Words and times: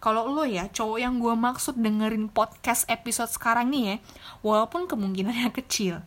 kalau 0.00 0.32
lo 0.32 0.48
ya 0.48 0.64
cowok 0.72 0.96
yang 0.96 1.20
gue 1.20 1.36
maksud 1.36 1.76
dengerin 1.76 2.32
podcast 2.32 2.88
episode 2.88 3.28
sekarang 3.28 3.68
nih 3.68 3.84
ya 3.84 3.96
walaupun 4.40 4.88
kemungkinannya 4.88 5.52
kecil 5.60 6.00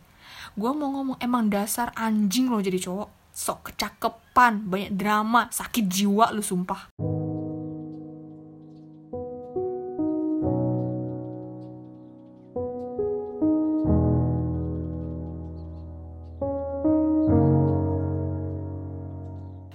gue 0.58 0.70
mau 0.74 0.90
ngomong 0.98 1.18
emang 1.22 1.46
dasar 1.46 1.94
anjing 1.94 2.50
lo 2.50 2.58
jadi 2.62 2.78
cowok. 2.78 3.10
Sok 3.34 3.74
kecakepan 3.74 4.62
banyak 4.70 4.94
drama 4.94 5.50
sakit 5.50 5.90
jiwa 5.90 6.30
lu 6.30 6.38
sumpah. 6.38 6.94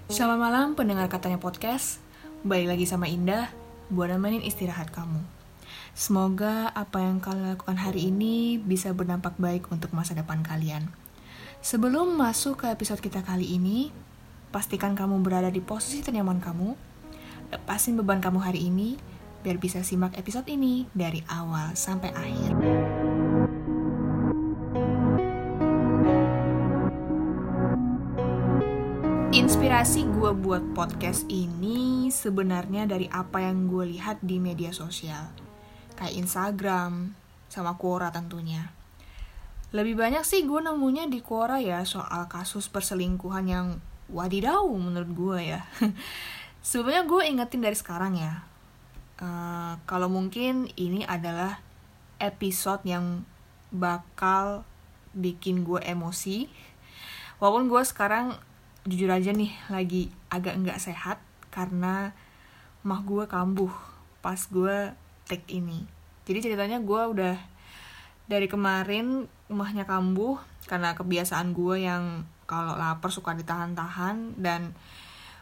Selamat 0.07 0.39
malam 0.39 0.67
pendengar 0.79 1.11
katanya 1.11 1.35
podcast. 1.35 1.99
Balik 2.47 2.71
lagi 2.71 2.85
sama 2.87 3.11
Indah 3.11 3.51
Buat 3.89 4.13
nemenin 4.13 4.45
istirahat 4.45 4.93
kamu. 4.93 5.25
Semoga 5.97 6.69
apa 6.77 7.01
yang 7.01 7.17
kalian 7.17 7.57
lakukan 7.57 7.77
hari 7.77 8.13
ini 8.13 8.61
Bisa 8.61 8.93
berdampak 8.93 9.37
baik 9.41 9.65
untuk 9.73 9.89
masa 9.97 10.13
depan 10.13 10.45
kalian. 10.45 10.93
Sebelum 11.65 12.13
masuk 12.13 12.61
ke 12.61 12.69
episode 12.69 13.01
kita 13.01 13.25
kali 13.25 13.49
ini 13.49 13.89
Pastikan 14.53 14.93
kamu 14.93 15.25
berada 15.25 15.49
di 15.49 15.57
posisi 15.57 16.05
ternyaman 16.05 16.37
kamu. 16.37 16.77
Lepasin 17.49 17.97
beban 17.97 18.21
kamu 18.21 18.45
hari 18.45 18.69
ini 18.69 18.93
Biar 19.41 19.57
bisa 19.57 19.81
simak 19.81 20.13
episode 20.21 20.45
ini 20.53 20.85
Dari 20.93 21.25
awal 21.25 21.73
sampai 21.73 22.13
akhir. 22.13 22.53
Inspirasi 29.33 30.08
gue 30.19 30.35
buat 30.35 30.75
podcast 30.75 31.31
ini 31.31 32.11
sebenarnya 32.11 32.83
dari 32.83 33.07
apa 33.07 33.39
yang 33.39 33.71
gue 33.71 33.87
lihat 33.95 34.19
di 34.19 34.35
media 34.35 34.75
sosial. 34.75 35.31
Kayak 35.95 36.19
Instagram, 36.19 37.15
sama 37.47 37.79
Quora 37.79 38.11
tentunya. 38.11 38.67
Lebih 39.71 39.95
banyak 39.95 40.27
sih 40.27 40.43
gue 40.43 40.59
nemunya 40.59 41.07
di 41.07 41.23
Quora 41.23 41.63
ya 41.63 41.87
soal 41.87 42.27
kasus 42.27 42.67
perselingkuhan 42.67 43.47
yang 43.47 43.67
wadidaw 44.11 44.67
menurut 44.67 45.07
gue 45.15 45.55
ya. 45.55 45.63
Sebenarnya 46.67 47.07
gue 47.07 47.21
ingetin 47.23 47.63
dari 47.63 47.79
sekarang 47.79 48.19
ya. 48.19 48.43
Uh, 49.23 49.79
kalau 49.87 50.11
mungkin 50.11 50.67
ini 50.75 51.07
adalah 51.07 51.63
episode 52.19 52.83
yang 52.83 53.23
bakal 53.71 54.67
bikin 55.15 55.63
gue 55.63 55.79
emosi. 55.79 56.51
Walaupun 57.39 57.71
gue 57.71 57.83
sekarang 57.87 58.48
jujur 58.87 59.11
aja 59.11 59.35
nih 59.35 59.51
lagi 59.67 60.11
agak 60.31 60.59
nggak 60.59 60.79
sehat 60.79 61.19
karena 61.49 62.15
mah 62.85 63.01
gue 63.03 63.27
kambuh 63.27 63.71
pas 64.23 64.39
gue 64.39 64.95
take 65.27 65.47
ini. 65.51 65.83
Jadi 66.23 66.51
ceritanya 66.51 66.79
gue 66.79 67.01
udah 67.15 67.35
dari 68.29 68.45
kemarin 68.45 69.25
mahnya 69.49 69.83
kambuh 69.83 70.37
karena 70.69 70.93
kebiasaan 70.93 71.51
gue 71.51 71.75
yang 71.83 72.23
kalau 72.45 72.77
lapar 72.77 73.09
suka 73.09 73.33
ditahan-tahan 73.33 74.37
dan 74.37 74.73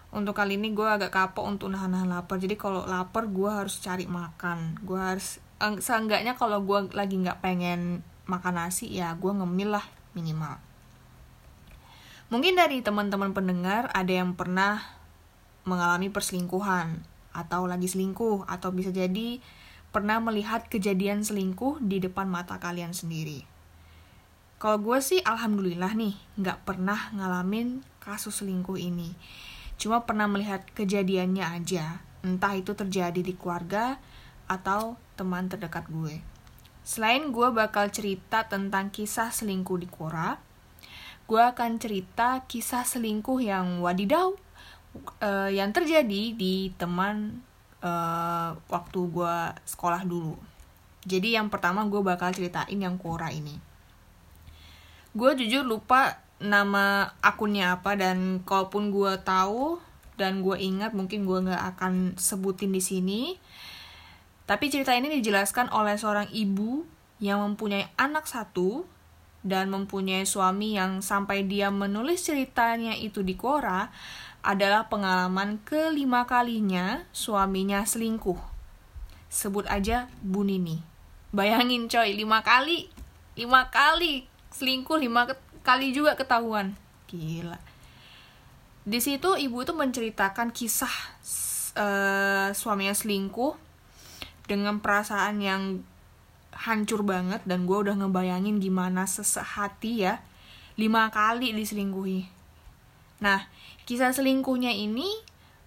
untuk 0.07 0.39
kali 0.39 0.55
ini 0.55 0.71
gue 0.71 0.87
agak 0.87 1.11
kapok 1.11 1.45
untuk 1.45 1.67
nahan-nahan 1.69 2.07
lapar. 2.07 2.39
Jadi 2.39 2.55
kalau 2.55 2.87
lapar 2.87 3.27
gue 3.27 3.49
harus 3.51 3.77
cari 3.83 4.07
makan. 4.07 4.79
Gue 4.81 4.97
harus 4.97 5.43
seenggaknya 5.59 6.39
kalau 6.39 6.63
gue 6.63 6.93
lagi 6.95 7.19
nggak 7.19 7.43
pengen 7.43 8.05
makan 8.27 8.59
nasi 8.59 8.91
ya 8.91 9.15
gue 9.15 9.31
ngemil 9.31 9.79
lah 9.79 9.85
minimal 10.13 10.66
Mungkin 12.27 12.59
dari 12.59 12.83
teman-teman 12.83 13.31
pendengar 13.31 13.87
ada 13.95 14.11
yang 14.11 14.35
pernah 14.35 14.83
mengalami 15.63 16.11
perselingkuhan 16.11 16.99
atau 17.31 17.63
lagi 17.71 17.87
selingkuh 17.87 18.43
atau 18.51 18.75
bisa 18.75 18.91
jadi 18.91 19.39
pernah 19.95 20.19
melihat 20.19 20.67
kejadian 20.67 21.23
selingkuh 21.23 21.79
di 21.79 22.03
depan 22.03 22.27
mata 22.27 22.59
kalian 22.59 22.91
sendiri. 22.91 23.47
Kalau 24.59 24.75
gue 24.81 24.99
sih 24.99 25.23
alhamdulillah 25.23 25.95
nih 25.95 26.19
nggak 26.35 26.67
pernah 26.67 27.15
ngalamin 27.15 27.79
kasus 28.03 28.43
selingkuh 28.43 28.75
ini. 28.75 29.15
Cuma 29.79 30.03
pernah 30.03 30.25
melihat 30.25 30.65
kejadiannya 30.73 31.45
aja, 31.45 32.01
entah 32.25 32.57
itu 32.57 32.73
terjadi 32.73 33.21
di 33.23 33.37
keluarga 33.37 34.01
atau 34.49 34.99
teman 35.15 35.47
terdekat 35.47 35.87
gue. 35.87 36.19
Selain 36.81 37.29
gue 37.29 37.47
bakal 37.53 37.87
cerita 37.93 38.49
tentang 38.49 38.89
kisah 38.89 39.29
selingkuh 39.29 39.77
di 39.77 39.85
Quora, 39.85 40.39
gue 41.27 41.41
akan 41.43 41.75
cerita 41.75 42.47
kisah 42.47 42.87
selingkuh 42.87 43.43
yang 43.43 43.83
wadidaw 43.83 44.31
uh, 45.19 45.51
yang 45.51 45.75
terjadi 45.75 46.33
di 46.33 46.71
teman 46.79 47.43
uh, 47.83 48.55
waktu 48.71 48.99
gue 49.11 49.35
sekolah 49.67 50.07
dulu. 50.07 50.39
Jadi 51.07 51.35
yang 51.35 51.51
pertama 51.51 51.83
gue 51.87 51.99
bakal 51.99 52.31
ceritain 52.31 52.79
yang 52.79 52.95
Quora 52.95 53.31
ini. 53.31 53.59
Gue 55.11 55.35
jujur 55.35 55.67
lupa 55.67 56.19
nama 56.37 57.15
akunnya 57.19 57.75
apa 57.79 57.97
dan 57.97 58.43
kalaupun 58.45 58.93
gue 58.93 59.17
tahu 59.25 59.81
dan 60.19 60.41
gue 60.41 60.57
ingat 60.57 60.93
mungkin 60.93 61.23
gue 61.27 61.47
nggak 61.47 61.63
akan 61.75 62.15
sebutin 62.15 62.71
di 62.71 62.81
sini. 62.83 63.21
Tapi 64.47 64.71
cerita 64.71 64.95
ini 64.95 65.11
dijelaskan 65.19 65.75
oleh 65.75 65.99
seorang 65.99 66.31
ibu 66.31 66.87
yang 67.19 67.43
mempunyai 67.43 67.91
anak 67.99 68.29
satu 68.29 68.87
dan 69.45 69.69
mempunyai 69.69 70.25
suami 70.25 70.75
yang 70.75 70.99
sampai 70.99 71.45
dia 71.45 71.69
menulis 71.69 72.25
ceritanya 72.25 72.97
itu 72.97 73.21
di 73.21 73.37
Quora 73.37 73.89
adalah 74.41 74.87
pengalaman 74.87 75.59
kelima 75.67 76.23
kalinya 76.23 77.03
suaminya 77.11 77.83
selingkuh. 77.83 78.39
Sebut 79.27 79.67
aja 79.67 80.07
Bu 80.23 80.47
Nini. 80.47 80.79
Bayangin 81.35 81.91
coy, 81.91 82.15
lima 82.15 82.39
kali. 82.41 82.87
Lima 83.35 83.67
kali 83.69 84.23
selingkuh, 84.55 84.97
lima 84.97 85.27
kali 85.61 85.91
juga 85.91 86.15
ketahuan. 86.15 86.73
Gila. 87.11 87.59
Di 88.87 89.03
situ 89.03 89.35
ibu 89.35 89.67
itu 89.67 89.75
menceritakan 89.75 90.55
kisah 90.55 90.95
uh, 91.75 92.49
suaminya 92.55 92.95
selingkuh 92.95 93.59
dengan 94.47 94.79
perasaan 94.79 95.43
yang 95.43 95.83
hancur 96.57 97.05
banget 97.05 97.45
dan 97.45 97.69
gue 97.69 97.77
udah 97.77 97.93
ngebayangin 97.93 98.57
gimana 98.57 99.05
sesehati 99.05 100.03
ya 100.09 100.19
lima 100.77 101.09
kali 101.09 101.53
diselingkuhi. 101.53 102.29
Nah, 103.21 103.49
kisah 103.89 104.13
selingkuhnya 104.13 104.73
ini 104.73 105.09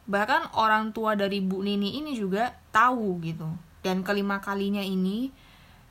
bahkan 0.06 0.46
orang 0.54 0.94
tua 0.94 1.18
dari 1.18 1.42
Bu 1.42 1.62
Nini 1.62 1.98
ini 1.98 2.14
juga 2.14 2.54
tahu 2.70 3.18
gitu. 3.22 3.46
Dan 3.82 4.06
kelima 4.06 4.38
kalinya 4.38 4.82
ini 4.82 5.34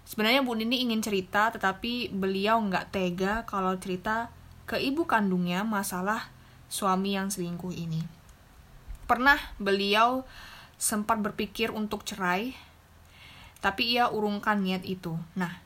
sebenarnya 0.07 0.43
Bu 0.43 0.55
Nini 0.55 0.83
ingin 0.87 1.03
cerita 1.03 1.51
tetapi 1.51 2.15
beliau 2.15 2.63
nggak 2.63 2.95
tega 2.95 3.33
kalau 3.43 3.75
cerita 3.75 4.31
ke 4.63 4.79
ibu 4.79 5.03
kandungnya 5.03 5.67
masalah 5.67 6.31
suami 6.71 7.19
yang 7.19 7.27
selingkuh 7.27 7.75
ini. 7.75 7.99
Pernah 9.03 9.41
beliau 9.59 10.23
sempat 10.79 11.19
berpikir 11.19 11.75
untuk 11.75 12.07
cerai 12.07 12.55
tapi 13.59 13.95
ia 13.95 14.07
urungkan 14.07 14.63
niat 14.63 14.87
itu. 14.87 15.19
Nah, 15.35 15.59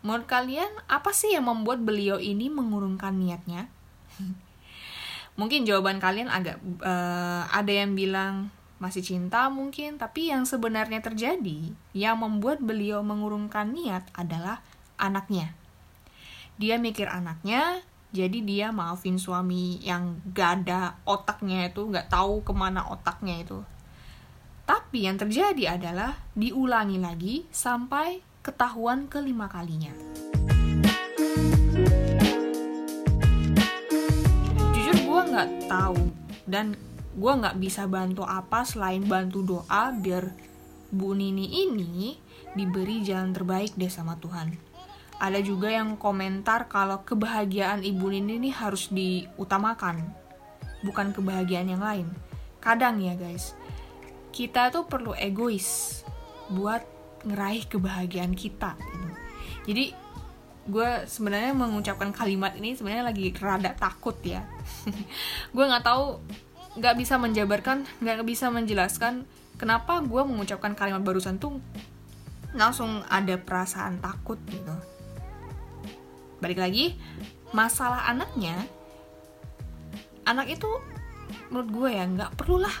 menurut 0.00 0.24
kalian 0.24 0.68
apa 0.88 1.12
sih 1.12 1.36
yang 1.36 1.48
membuat 1.48 1.84
beliau 1.84 2.16
ini 2.16 2.48
mengurungkan 2.48 3.16
niatnya? 3.16 3.68
mungkin 5.34 5.66
jawaban 5.66 5.98
kalian 5.98 6.30
agak 6.30 6.62
uh, 6.82 7.42
ada 7.50 7.72
yang 7.72 7.98
bilang 7.98 8.54
masih 8.82 9.00
cinta 9.00 9.48
mungkin, 9.48 9.96
tapi 9.96 10.28
yang 10.28 10.44
sebenarnya 10.44 11.00
terjadi 11.00 11.72
yang 11.94 12.20
membuat 12.20 12.60
beliau 12.60 13.00
mengurungkan 13.00 13.70
niat 13.72 14.04
adalah 14.12 14.60
anaknya. 14.98 15.54
Dia 16.60 16.76
mikir 16.76 17.08
anaknya, 17.08 17.80
jadi 18.14 18.38
dia 18.44 18.66
maafin 18.70 19.16
suami 19.16 19.80
yang 19.82 20.20
gak 20.36 20.62
ada 20.62 21.00
otaknya 21.02 21.70
itu, 21.70 21.86
gak 21.90 22.12
tahu 22.12 22.44
ke 22.44 22.52
mana 22.52 22.84
otaknya 22.86 23.40
itu. 23.40 23.62
Tapi 24.64 25.04
yang 25.04 25.20
terjadi 25.20 25.76
adalah 25.76 26.16
diulangi 26.32 26.96
lagi 26.96 27.44
sampai 27.52 28.24
ketahuan 28.40 29.12
kelima 29.12 29.44
kalinya. 29.44 29.92
Jujur 34.72 34.96
gue 35.04 35.22
nggak 35.36 35.50
tahu 35.68 36.00
dan 36.48 36.72
gue 37.12 37.32
nggak 37.36 37.60
bisa 37.60 37.84
bantu 37.84 38.24
apa 38.24 38.64
selain 38.64 39.04
bantu 39.04 39.44
doa 39.44 39.92
biar 39.92 40.32
Bu 40.88 41.12
Nini 41.12 41.68
ini 41.68 42.16
diberi 42.56 43.04
jalan 43.04 43.36
terbaik 43.36 43.76
deh 43.76 43.92
sama 43.92 44.16
Tuhan. 44.16 44.56
Ada 45.20 45.44
juga 45.44 45.68
yang 45.68 46.00
komentar 46.00 46.72
kalau 46.72 47.04
kebahagiaan 47.04 47.84
Ibu 47.84 48.16
Nini 48.16 48.40
ini 48.40 48.50
harus 48.50 48.88
diutamakan, 48.88 50.00
bukan 50.82 51.12
kebahagiaan 51.12 51.70
yang 51.70 51.84
lain. 51.84 52.08
Kadang 52.58 52.98
ya 52.98 53.14
guys, 53.14 53.54
kita 54.34 54.74
tuh 54.74 54.90
perlu 54.90 55.14
egois 55.14 56.02
buat 56.50 56.82
ngeraih 57.22 57.70
kebahagiaan 57.70 58.34
kita 58.34 58.74
gitu. 58.74 59.08
Jadi 59.70 59.84
gue 60.64 60.90
sebenarnya 61.06 61.54
mengucapkan 61.54 62.10
kalimat 62.10 62.56
ini 62.58 62.74
sebenarnya 62.74 63.06
lagi 63.06 63.30
rada 63.38 63.70
takut 63.78 64.18
ya. 64.26 64.42
gue 65.54 65.64
nggak 65.64 65.86
tahu 65.86 66.18
nggak 66.74 66.94
bisa 66.98 67.14
menjabarkan 67.22 67.86
nggak 68.02 68.26
bisa 68.26 68.50
menjelaskan 68.50 69.22
kenapa 69.54 70.02
gue 70.02 70.22
mengucapkan 70.26 70.74
kalimat 70.74 71.06
barusan 71.06 71.38
tuh 71.38 71.62
langsung 72.54 73.02
ada 73.06 73.38
perasaan 73.38 74.02
takut 74.02 74.38
gitu 74.50 74.74
balik 76.42 76.58
lagi 76.58 76.98
masalah 77.54 78.10
anaknya 78.10 78.58
anak 80.26 80.50
itu 80.50 80.66
menurut 81.54 81.70
gue 81.70 81.90
ya 81.94 82.04
nggak 82.10 82.34
perlulah 82.34 82.74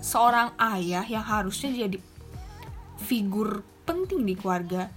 seorang 0.00 0.56
ayah 0.56 1.04
yang 1.04 1.22
harusnya 1.22 1.70
jadi 1.86 2.00
figur 3.00 3.64
penting 3.84 4.24
di 4.24 4.34
keluarga. 4.36 4.88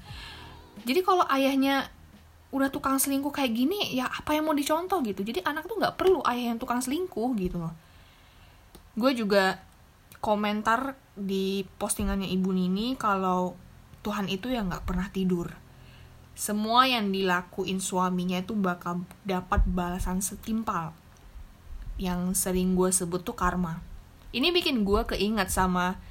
Jadi 0.83 1.00
kalau 1.03 1.27
ayahnya 1.27 1.88
udah 2.53 2.69
tukang 2.71 3.00
selingkuh 3.00 3.33
kayak 3.33 3.51
gini 3.51 3.97
ya 3.97 4.07
apa 4.07 4.35
yang 4.35 4.47
mau 4.47 4.55
dicontoh 4.55 5.03
gitu? 5.03 5.21
Jadi 5.23 5.44
anak 5.44 5.67
tuh 5.67 5.79
nggak 5.79 6.00
perlu 6.00 6.23
ayah 6.27 6.55
yang 6.55 6.59
tukang 6.59 6.79
selingkuh 6.79 7.35
gitu 7.39 7.59
loh. 7.59 7.75
Gue 8.95 9.11
juga 9.15 9.59
komentar 10.23 10.95
di 11.13 11.67
postingannya 11.77 12.31
ibu 12.31 12.55
Nini 12.55 12.95
kalau 12.95 13.59
Tuhan 14.03 14.31
itu 14.31 14.51
ya 14.51 14.63
nggak 14.63 14.88
pernah 14.88 15.07
tidur. 15.11 15.51
Semua 16.33 16.89
yang 16.89 17.13
dilakuin 17.13 17.77
suaminya 17.77 18.41
itu 18.41 18.57
bakal 18.57 19.05
dapat 19.21 19.61
balasan 19.69 20.23
setimpal. 20.23 20.95
Yang 22.00 22.41
sering 22.41 22.73
gue 22.73 22.89
sebut 22.89 23.21
tuh 23.21 23.38
karma 23.38 23.93
ini 24.33 24.50
bikin 24.50 24.83
gue 24.83 25.06
keingat 25.06 25.53
sama 25.53 26.01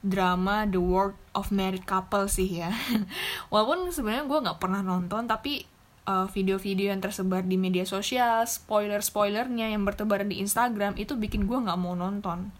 drama 0.00 0.64
The 0.64 0.78
World 0.78 1.18
of 1.34 1.50
Married 1.50 1.84
Couple 1.84 2.30
sih 2.30 2.62
ya 2.62 2.70
walaupun 3.52 3.90
sebenarnya 3.90 4.24
gue 4.24 4.38
nggak 4.46 4.60
pernah 4.62 4.80
nonton 4.80 5.26
tapi 5.26 5.66
uh, 6.06 6.26
video-video 6.30 6.94
yang 6.94 7.02
tersebar 7.02 7.44
di 7.44 7.58
media 7.58 7.82
sosial, 7.84 8.46
spoiler-spoilernya 8.46 9.74
yang 9.74 9.82
bertebaran 9.82 10.30
di 10.30 10.40
Instagram 10.40 10.94
itu 10.96 11.18
bikin 11.18 11.44
gue 11.44 11.58
nggak 11.58 11.76
mau 11.76 11.98
nonton. 11.98 12.54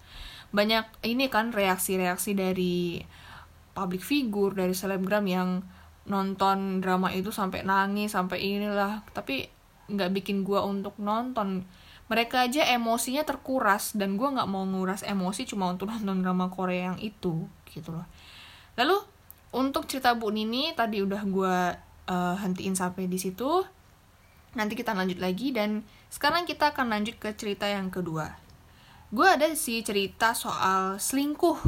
Banyak 0.50 1.06
ini 1.06 1.30
kan 1.30 1.54
reaksi-reaksi 1.54 2.34
dari 2.36 3.00
public 3.72 4.02
figure, 4.02 4.52
dari 4.52 4.74
selebgram 4.74 5.24
yang 5.24 5.62
nonton 6.06 6.82
drama 6.82 7.10
itu 7.14 7.30
sampai 7.30 7.62
nangis, 7.62 8.14
sampai 8.14 8.42
inilah. 8.42 9.06
Tapi 9.14 9.46
nggak 9.86 10.10
bikin 10.22 10.42
gue 10.42 10.58
untuk 10.58 10.98
nonton. 10.98 11.64
Mereka 12.06 12.46
aja 12.46 12.62
emosinya 12.70 13.26
terkuras 13.26 13.90
dan 13.98 14.14
gue 14.14 14.28
nggak 14.30 14.46
mau 14.46 14.62
nguras 14.62 15.02
emosi 15.02 15.42
cuma 15.42 15.66
untuk 15.66 15.90
nonton 15.90 16.22
drama 16.22 16.46
Korea 16.46 16.94
yang 16.94 16.98
itu 17.02 17.50
gitu 17.66 17.90
loh. 17.90 18.06
Lalu 18.78 18.98
untuk 19.56 19.90
cerita 19.90 20.14
Bu 20.14 20.30
Nini 20.30 20.70
tadi 20.76 21.02
udah 21.02 21.22
gue 21.26 21.56
uh, 22.06 22.36
hentiin 22.38 22.78
sampai 22.78 23.10
di 23.10 23.18
situ. 23.18 23.66
Nanti 24.54 24.78
kita 24.78 24.94
lanjut 24.94 25.18
lagi 25.18 25.50
dan 25.52 25.82
sekarang 26.08 26.46
kita 26.46 26.72
akan 26.72 26.94
lanjut 26.94 27.18
ke 27.18 27.34
cerita 27.34 27.66
yang 27.66 27.90
kedua. 27.90 28.38
Gue 29.10 29.26
ada 29.26 29.46
sih 29.52 29.82
cerita 29.82 30.32
soal 30.32 31.02
selingkuh 31.02 31.58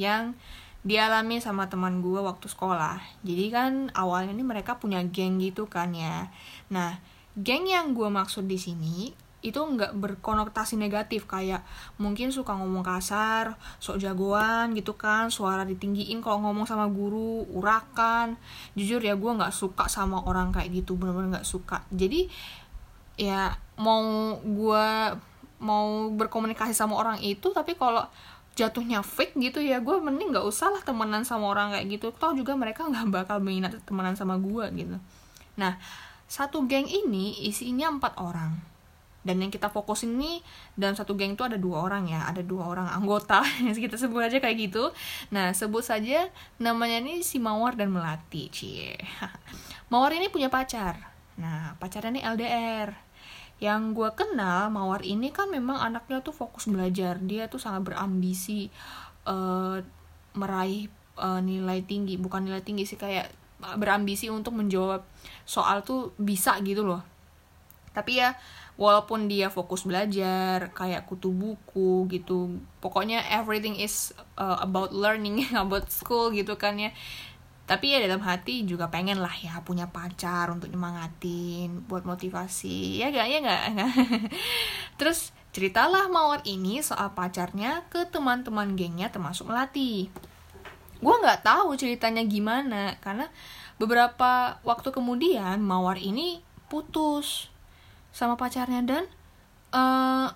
yang 0.00 0.34
dialami 0.82 1.38
sama 1.38 1.70
teman 1.70 2.02
gue 2.02 2.18
waktu 2.18 2.50
sekolah. 2.50 2.98
Jadi 3.22 3.44
kan 3.54 3.72
awalnya 3.94 4.34
ini 4.34 4.42
mereka 4.42 4.80
punya 4.80 4.98
geng 5.06 5.38
gitu 5.38 5.70
kan 5.70 5.94
ya. 5.94 6.32
Nah, 6.74 6.98
geng 7.38 7.70
yang 7.70 7.94
gue 7.94 8.10
maksud 8.10 8.50
di 8.50 8.58
sini 8.58 9.14
itu 9.42 9.58
nggak 9.58 9.98
berkonotasi 9.98 10.78
negatif 10.78 11.26
kayak 11.26 11.66
mungkin 11.98 12.30
suka 12.30 12.54
ngomong 12.54 12.86
kasar, 12.86 13.58
sok 13.82 13.98
jagoan 13.98 14.72
gitu 14.78 14.94
kan, 14.94 15.28
suara 15.28 15.66
ditinggiin 15.66 16.22
kalau 16.22 16.46
ngomong 16.46 16.64
sama 16.64 16.86
guru, 16.86 17.42
urakan. 17.50 18.38
Jujur 18.78 19.02
ya 19.02 19.18
gue 19.18 19.32
nggak 19.34 19.50
suka 19.50 19.90
sama 19.90 20.22
orang 20.22 20.54
kayak 20.54 20.82
gitu, 20.82 20.94
bener-bener 20.94 21.42
nggak 21.42 21.48
suka. 21.48 21.82
Jadi 21.90 22.30
ya 23.18 23.52
mau 23.76 24.38
gue 24.40 24.86
mau 25.62 26.10
berkomunikasi 26.10 26.74
sama 26.74 26.98
orang 26.98 27.22
itu 27.22 27.54
tapi 27.54 27.78
kalau 27.78 28.02
jatuhnya 28.52 29.00
fake 29.00 29.38
gitu 29.40 29.64
ya 29.64 29.80
gue 29.80 29.96
mending 29.96 30.34
nggak 30.34 30.44
usah 30.44 30.68
lah 30.68 30.82
temenan 30.84 31.24
sama 31.24 31.48
orang 31.48 31.72
kayak 31.72 31.86
gitu 31.88 32.12
toh 32.12 32.36
juga 32.36 32.52
mereka 32.52 32.84
nggak 32.84 33.08
bakal 33.08 33.38
minat 33.40 33.72
temenan 33.88 34.18
sama 34.18 34.36
gue 34.36 34.64
gitu 34.76 34.96
nah 35.56 35.80
satu 36.28 36.64
geng 36.68 36.88
ini 36.88 37.48
isinya 37.48 37.88
empat 37.88 38.18
orang 38.20 38.71
dan 39.22 39.38
yang 39.38 39.54
kita 39.54 39.70
fokus 39.70 40.02
ini 40.02 40.42
dalam 40.74 40.98
satu 40.98 41.14
geng 41.14 41.38
itu 41.38 41.46
ada 41.46 41.54
dua 41.54 41.86
orang 41.86 42.10
ya 42.10 42.26
ada 42.26 42.42
dua 42.42 42.66
orang 42.66 42.90
anggota 42.90 43.42
kita 43.86 43.94
sebut 43.94 44.26
aja 44.26 44.42
kayak 44.42 44.70
gitu. 44.70 44.90
Nah 45.30 45.54
sebut 45.54 45.86
saja 45.86 46.26
namanya 46.58 46.98
ini 47.02 47.22
si 47.22 47.38
Mawar 47.38 47.78
dan 47.78 47.94
Melati 47.94 48.50
cie. 48.50 48.98
Mawar 49.94 50.14
ini 50.18 50.26
punya 50.26 50.50
pacar. 50.50 50.98
Nah 51.38 51.78
pacarnya 51.78 52.18
ini 52.18 52.22
LDR 52.26 52.90
yang 53.62 53.94
gue 53.94 54.10
kenal 54.18 54.74
Mawar 54.74 55.06
ini 55.06 55.30
kan 55.30 55.46
memang 55.46 55.78
anaknya 55.78 56.18
tuh 56.18 56.34
fokus 56.34 56.66
belajar. 56.66 57.22
Dia 57.22 57.46
tuh 57.46 57.62
sangat 57.62 57.86
berambisi 57.86 58.66
uh, 59.30 59.78
meraih 60.34 60.90
uh, 61.14 61.38
nilai 61.38 61.86
tinggi. 61.86 62.18
Bukan 62.18 62.50
nilai 62.50 62.66
tinggi 62.66 62.82
sih 62.82 62.98
kayak 62.98 63.30
berambisi 63.78 64.26
untuk 64.26 64.58
menjawab 64.58 65.06
soal 65.46 65.86
tuh 65.86 66.10
bisa 66.18 66.58
gitu 66.66 66.82
loh. 66.82 67.06
Tapi 67.94 68.18
ya 68.18 68.34
walaupun 68.82 69.30
dia 69.30 69.46
fokus 69.46 69.86
belajar 69.86 70.74
kayak 70.74 71.06
kutu 71.06 71.30
buku 71.30 72.10
gitu. 72.10 72.58
Pokoknya 72.82 73.22
everything 73.30 73.78
is 73.78 74.10
uh, 74.34 74.58
about 74.58 74.90
learning 74.90 75.46
about 75.54 75.86
school 75.94 76.34
gitu 76.34 76.58
kan 76.58 76.74
ya. 76.82 76.90
Tapi 77.62 77.94
ya 77.94 78.02
dalam 78.02 78.18
hati 78.26 78.66
juga 78.66 78.90
pengen 78.90 79.22
lah 79.22 79.30
ya 79.38 79.62
punya 79.62 79.86
pacar 79.86 80.50
untuk 80.50 80.66
nyemangatin 80.66 81.86
buat 81.86 82.02
motivasi. 82.02 82.98
Ya 82.98 83.14
gak 83.14 83.26
ya 83.30 83.38
gak, 83.38 83.62
terus 84.98 85.30
ceritalah 85.54 86.10
mawar 86.10 86.42
ini 86.42 86.82
soal 86.82 87.14
pacarnya 87.14 87.86
ke 87.86 88.10
teman-teman 88.10 88.74
gengnya 88.74 89.14
termasuk 89.14 89.46
melati. 89.46 90.10
Gue 90.98 91.14
nggak 91.18 91.46
tahu 91.46 91.78
ceritanya 91.78 92.26
gimana 92.26 92.98
karena 92.98 93.30
beberapa 93.78 94.58
waktu 94.66 94.90
kemudian 94.90 95.62
mawar 95.62 95.98
ini 95.98 96.42
putus 96.66 97.51
sama 98.12 98.36
pacarnya 98.36 98.84
dan 98.84 99.04
uh, 99.72 100.28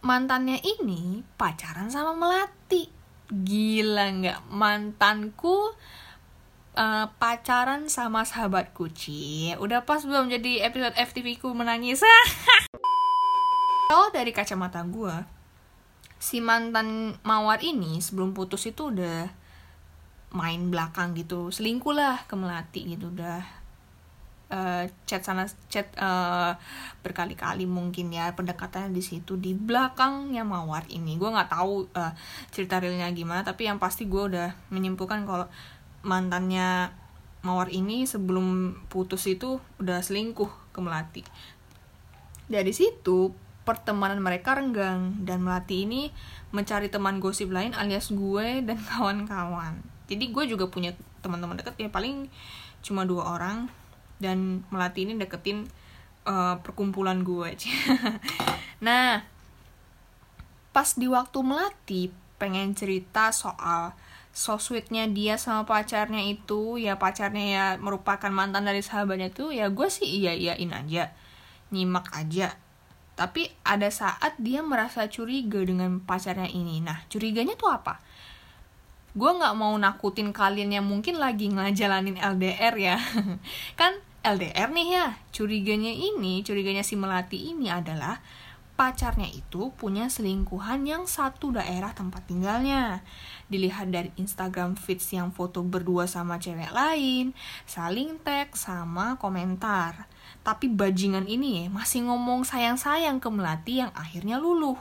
mantannya 0.00 0.58
ini 0.64 1.22
pacaran 1.36 1.92
sama 1.92 2.16
melati. 2.16 2.88
Gila 3.28 4.08
nggak? 4.18 4.40
Mantanku 4.48 5.76
uh, 6.78 7.06
pacaran 7.20 7.92
sama 7.92 8.24
sahabat 8.24 8.72
kuci 8.72 9.52
udah 9.60 9.84
pas 9.84 10.00
belum 10.00 10.32
jadi 10.32 10.64
episode 10.64 10.96
FTV 10.96 11.36
ku 11.36 11.52
menangis? 11.52 12.00
Kalau 13.88 14.08
dari 14.12 14.32
kacamata 14.32 14.84
gue 14.84 15.38
si 16.18 16.42
mantan 16.42 17.14
mawar 17.22 17.62
ini 17.62 18.02
sebelum 18.02 18.34
putus 18.34 18.66
itu 18.66 18.90
udah 18.90 19.30
main 20.34 20.68
belakang 20.68 21.14
gitu 21.16 21.48
selingkuh 21.48 21.94
lah 21.94 22.26
ke 22.28 22.34
melati 22.36 22.84
gitu 22.84 23.08
udah 23.14 23.57
uh, 24.52 24.84
chat 25.04 25.22
sana 25.24 25.44
chat 25.68 25.88
uh, 26.00 26.56
berkali-kali 27.04 27.64
mungkin 27.68 28.12
ya 28.12 28.32
pendekatannya 28.32 28.92
di 28.92 29.04
situ. 29.04 29.36
Di 29.36 29.52
belakangnya 29.56 30.44
mawar 30.44 30.84
ini 30.88 31.16
gue 31.16 31.28
nggak 31.28 31.52
tahu 31.52 31.88
uh, 31.94 32.12
cerita 32.52 32.80
realnya 32.80 33.08
gimana 33.12 33.44
tapi 33.44 33.68
yang 33.68 33.80
pasti 33.80 34.08
gue 34.08 34.28
udah 34.34 34.52
menyimpulkan 34.72 35.24
kalau 35.28 35.46
mantannya 36.04 36.92
mawar 37.44 37.70
ini 37.70 38.04
sebelum 38.04 38.76
putus 38.90 39.28
itu 39.30 39.62
udah 39.78 40.02
selingkuh 40.02 40.74
ke 40.74 40.78
melati. 40.82 41.22
Dari 42.48 42.72
situ 42.72 43.30
pertemanan 43.68 44.24
mereka 44.24 44.56
renggang 44.56 45.28
dan 45.28 45.44
melati 45.44 45.84
ini 45.84 46.08
mencari 46.56 46.88
teman 46.88 47.20
gosip 47.20 47.52
lain 47.52 47.76
alias 47.76 48.08
gue 48.08 48.64
dan 48.64 48.80
kawan-kawan. 48.90 49.84
Jadi 50.08 50.32
gue 50.32 50.44
juga 50.48 50.72
punya 50.72 50.96
teman-teman 51.20 51.60
deket 51.60 51.76
ya 51.76 51.92
paling 51.92 52.32
cuma 52.80 53.04
dua 53.04 53.36
orang 53.36 53.68
dan 54.18 54.66
melati 54.70 55.06
ini 55.06 55.18
deketin 55.18 55.66
uh, 56.26 56.58
perkumpulan 56.62 57.22
gue 57.22 57.54
nah 58.86 59.22
pas 60.74 60.88
di 60.94 61.06
waktu 61.10 61.38
melati 61.42 62.10
pengen 62.38 62.74
cerita 62.74 63.34
soal 63.34 63.94
so 64.30 64.54
sweetnya 64.62 65.10
dia 65.10 65.34
sama 65.34 65.66
pacarnya 65.66 66.22
itu 66.22 66.78
ya 66.78 66.94
pacarnya 66.94 67.44
ya 67.46 67.64
merupakan 67.82 68.30
mantan 68.30 68.62
dari 68.68 68.84
sahabatnya 68.84 69.34
itu 69.34 69.50
ya 69.50 69.66
gue 69.66 69.88
sih 69.90 70.06
iya 70.06 70.34
iyain 70.36 70.70
aja 70.70 71.10
nyimak 71.70 72.12
aja. 72.16 72.56
Tapi 73.18 73.50
ada 73.66 73.90
saat 73.90 74.38
dia 74.38 74.62
merasa 74.62 75.10
curiga 75.10 75.58
dengan 75.66 75.98
pacarnya 75.98 76.46
ini. 76.46 76.78
Nah 76.78 77.02
curiganya 77.10 77.58
tuh 77.58 77.70
apa? 77.74 77.98
Gue 79.18 79.30
nggak 79.34 79.54
mau 79.58 79.74
nakutin 79.74 80.30
kalian 80.30 80.70
yang 80.70 80.86
mungkin 80.86 81.18
lagi 81.18 81.50
ngejalanin 81.50 82.14
LDR 82.14 82.74
ya. 82.78 82.96
Kan 83.80 83.98
LDR 84.18 84.74
nih 84.74 84.88
ya, 84.98 85.06
curiganya 85.30 85.94
ini, 85.94 86.42
curiganya 86.42 86.82
si 86.82 86.98
Melati 86.98 87.54
ini 87.54 87.70
adalah 87.70 88.18
pacarnya 88.78 89.26
itu 89.26 89.74
punya 89.74 90.06
selingkuhan 90.06 90.86
yang 90.86 91.10
satu 91.10 91.50
daerah 91.50 91.90
tempat 91.90 92.30
tinggalnya. 92.30 93.02
Dilihat 93.50 93.90
dari 93.90 94.14
Instagram 94.14 94.78
feeds 94.78 95.10
yang 95.10 95.34
foto 95.34 95.66
berdua 95.66 96.06
sama 96.06 96.38
cewek 96.38 96.70
lain, 96.70 97.34
saling 97.66 98.22
tag 98.22 98.54
sama 98.54 99.18
komentar. 99.18 100.06
Tapi 100.46 100.70
bajingan 100.70 101.26
ini 101.26 101.66
ya 101.66 101.74
masih 101.74 102.06
ngomong 102.06 102.46
sayang-sayang 102.46 103.18
ke 103.18 103.28
Melati 103.30 103.82
yang 103.82 103.90
akhirnya 103.98 104.38
luluh. 104.38 104.78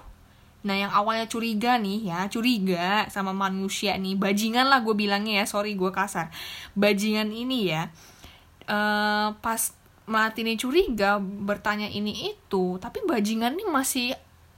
Nah 0.62 0.78
yang 0.78 0.94
awalnya 0.94 1.26
curiga 1.26 1.82
nih 1.82 2.10
ya, 2.14 2.30
curiga 2.30 3.10
sama 3.10 3.34
manusia 3.34 3.98
nih, 3.98 4.14
bajingan 4.14 4.70
lah 4.70 4.86
gue 4.86 4.94
bilangnya 4.94 5.42
ya, 5.42 5.46
sorry 5.50 5.74
gue 5.74 5.90
kasar. 5.90 6.30
Bajingan 6.78 7.34
ini 7.34 7.74
ya, 7.74 7.90
uh, 8.70 9.34
pas 9.40 9.62
melati 10.08 10.48
ini 10.48 10.56
curiga 10.56 11.20
bertanya 11.20 11.92
ini 11.92 12.32
itu, 12.32 12.80
tapi 12.80 13.04
bajingan 13.04 13.60
ini 13.60 13.66
masih 13.68 14.16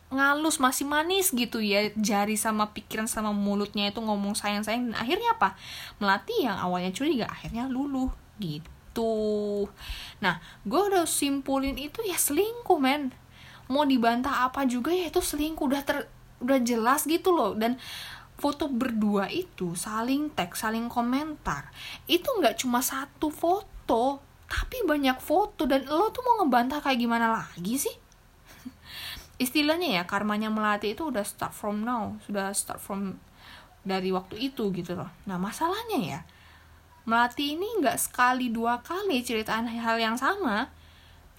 ngalus 0.10 0.58
masih 0.58 0.90
manis 0.90 1.30
gitu 1.30 1.62
ya. 1.62 1.94
Jari 1.94 2.34
sama 2.34 2.74
pikiran 2.74 3.06
sama 3.06 3.30
mulutnya 3.30 3.90
itu 3.90 4.02
ngomong 4.02 4.34
sayang 4.34 4.66
sayang 4.66 4.90
dan 4.90 4.98
akhirnya 4.98 5.38
apa? 5.38 5.54
Melati 6.02 6.46
yang 6.46 6.58
awalnya 6.58 6.90
curiga 6.94 7.30
akhirnya 7.30 7.70
luluh 7.70 8.10
gitu. 8.42 9.70
Nah 10.22 10.42
gue 10.66 10.82
udah 10.82 11.06
simpulin 11.06 11.78
itu 11.78 12.02
ya 12.02 12.18
selingkuh 12.18 12.82
men. 12.82 13.14
Mau 13.70 13.86
dibantah 13.86 14.50
apa 14.50 14.66
juga 14.66 14.90
ya 14.90 15.14
itu 15.14 15.22
selingkuh. 15.22 15.70
Udah 15.70 15.86
ter 15.86 16.10
udah 16.42 16.58
jelas 16.66 17.06
gitu 17.06 17.30
loh. 17.30 17.54
Dan 17.54 17.78
foto 18.40 18.66
berdua 18.66 19.30
itu 19.30 19.78
saling 19.78 20.34
tag 20.34 20.58
saling 20.58 20.90
komentar. 20.90 21.70
Itu 22.10 22.34
nggak 22.42 22.66
cuma 22.66 22.82
satu 22.82 23.30
foto 23.30 23.79
tapi 24.50 24.82
banyak 24.82 25.22
foto 25.22 25.70
dan 25.70 25.86
lo 25.86 26.10
tuh 26.10 26.26
mau 26.26 26.42
ngebantah 26.42 26.82
kayak 26.82 27.00
gimana 27.00 27.30
lagi 27.30 27.78
sih? 27.78 27.96
Istilahnya 29.46 30.02
ya 30.02 30.04
karmanya 30.10 30.50
melati 30.50 30.98
itu 30.98 31.14
udah 31.14 31.22
start 31.22 31.54
from 31.54 31.86
now 31.86 32.18
sudah 32.26 32.50
start 32.52 32.82
from 32.82 33.22
dari 33.86 34.10
waktu 34.10 34.42
itu 34.52 34.74
gitu 34.74 34.98
loh. 34.98 35.10
Nah 35.30 35.38
masalahnya 35.38 36.00
ya 36.02 36.20
melati 37.06 37.58
ini 37.58 37.66
nggak 37.80 37.98
sekali 37.98 38.50
dua 38.54 38.82
kali 38.82 39.22
ceritaan 39.22 39.70
hal 39.70 40.02
yang 40.02 40.18
sama. 40.18 40.74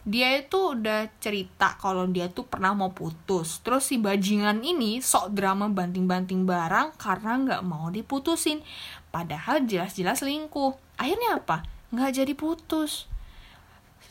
Dia 0.00 0.40
itu 0.40 0.80
udah 0.80 1.12
cerita 1.21 1.76
kalau 1.76 2.09
dia 2.09 2.33
tuh 2.33 2.49
pernah 2.49 2.73
mau 2.73 2.88
putus. 2.88 3.61
Terus 3.61 3.85
si 3.85 4.00
bajingan 4.00 4.64
ini 4.64 5.04
sok 5.04 5.37
drama 5.37 5.69
banting-banting 5.69 6.49
barang 6.49 6.97
karena 6.97 7.37
nggak 7.37 7.62
mau 7.69 7.92
diputusin. 7.92 8.64
Padahal 9.12 9.69
jelas-jelas 9.69 10.25
selingkuh. 10.25 10.73
Akhirnya 10.97 11.45
apa 11.45 11.80
nggak 11.90 12.11
jadi 12.23 12.32
putus. 12.35 13.06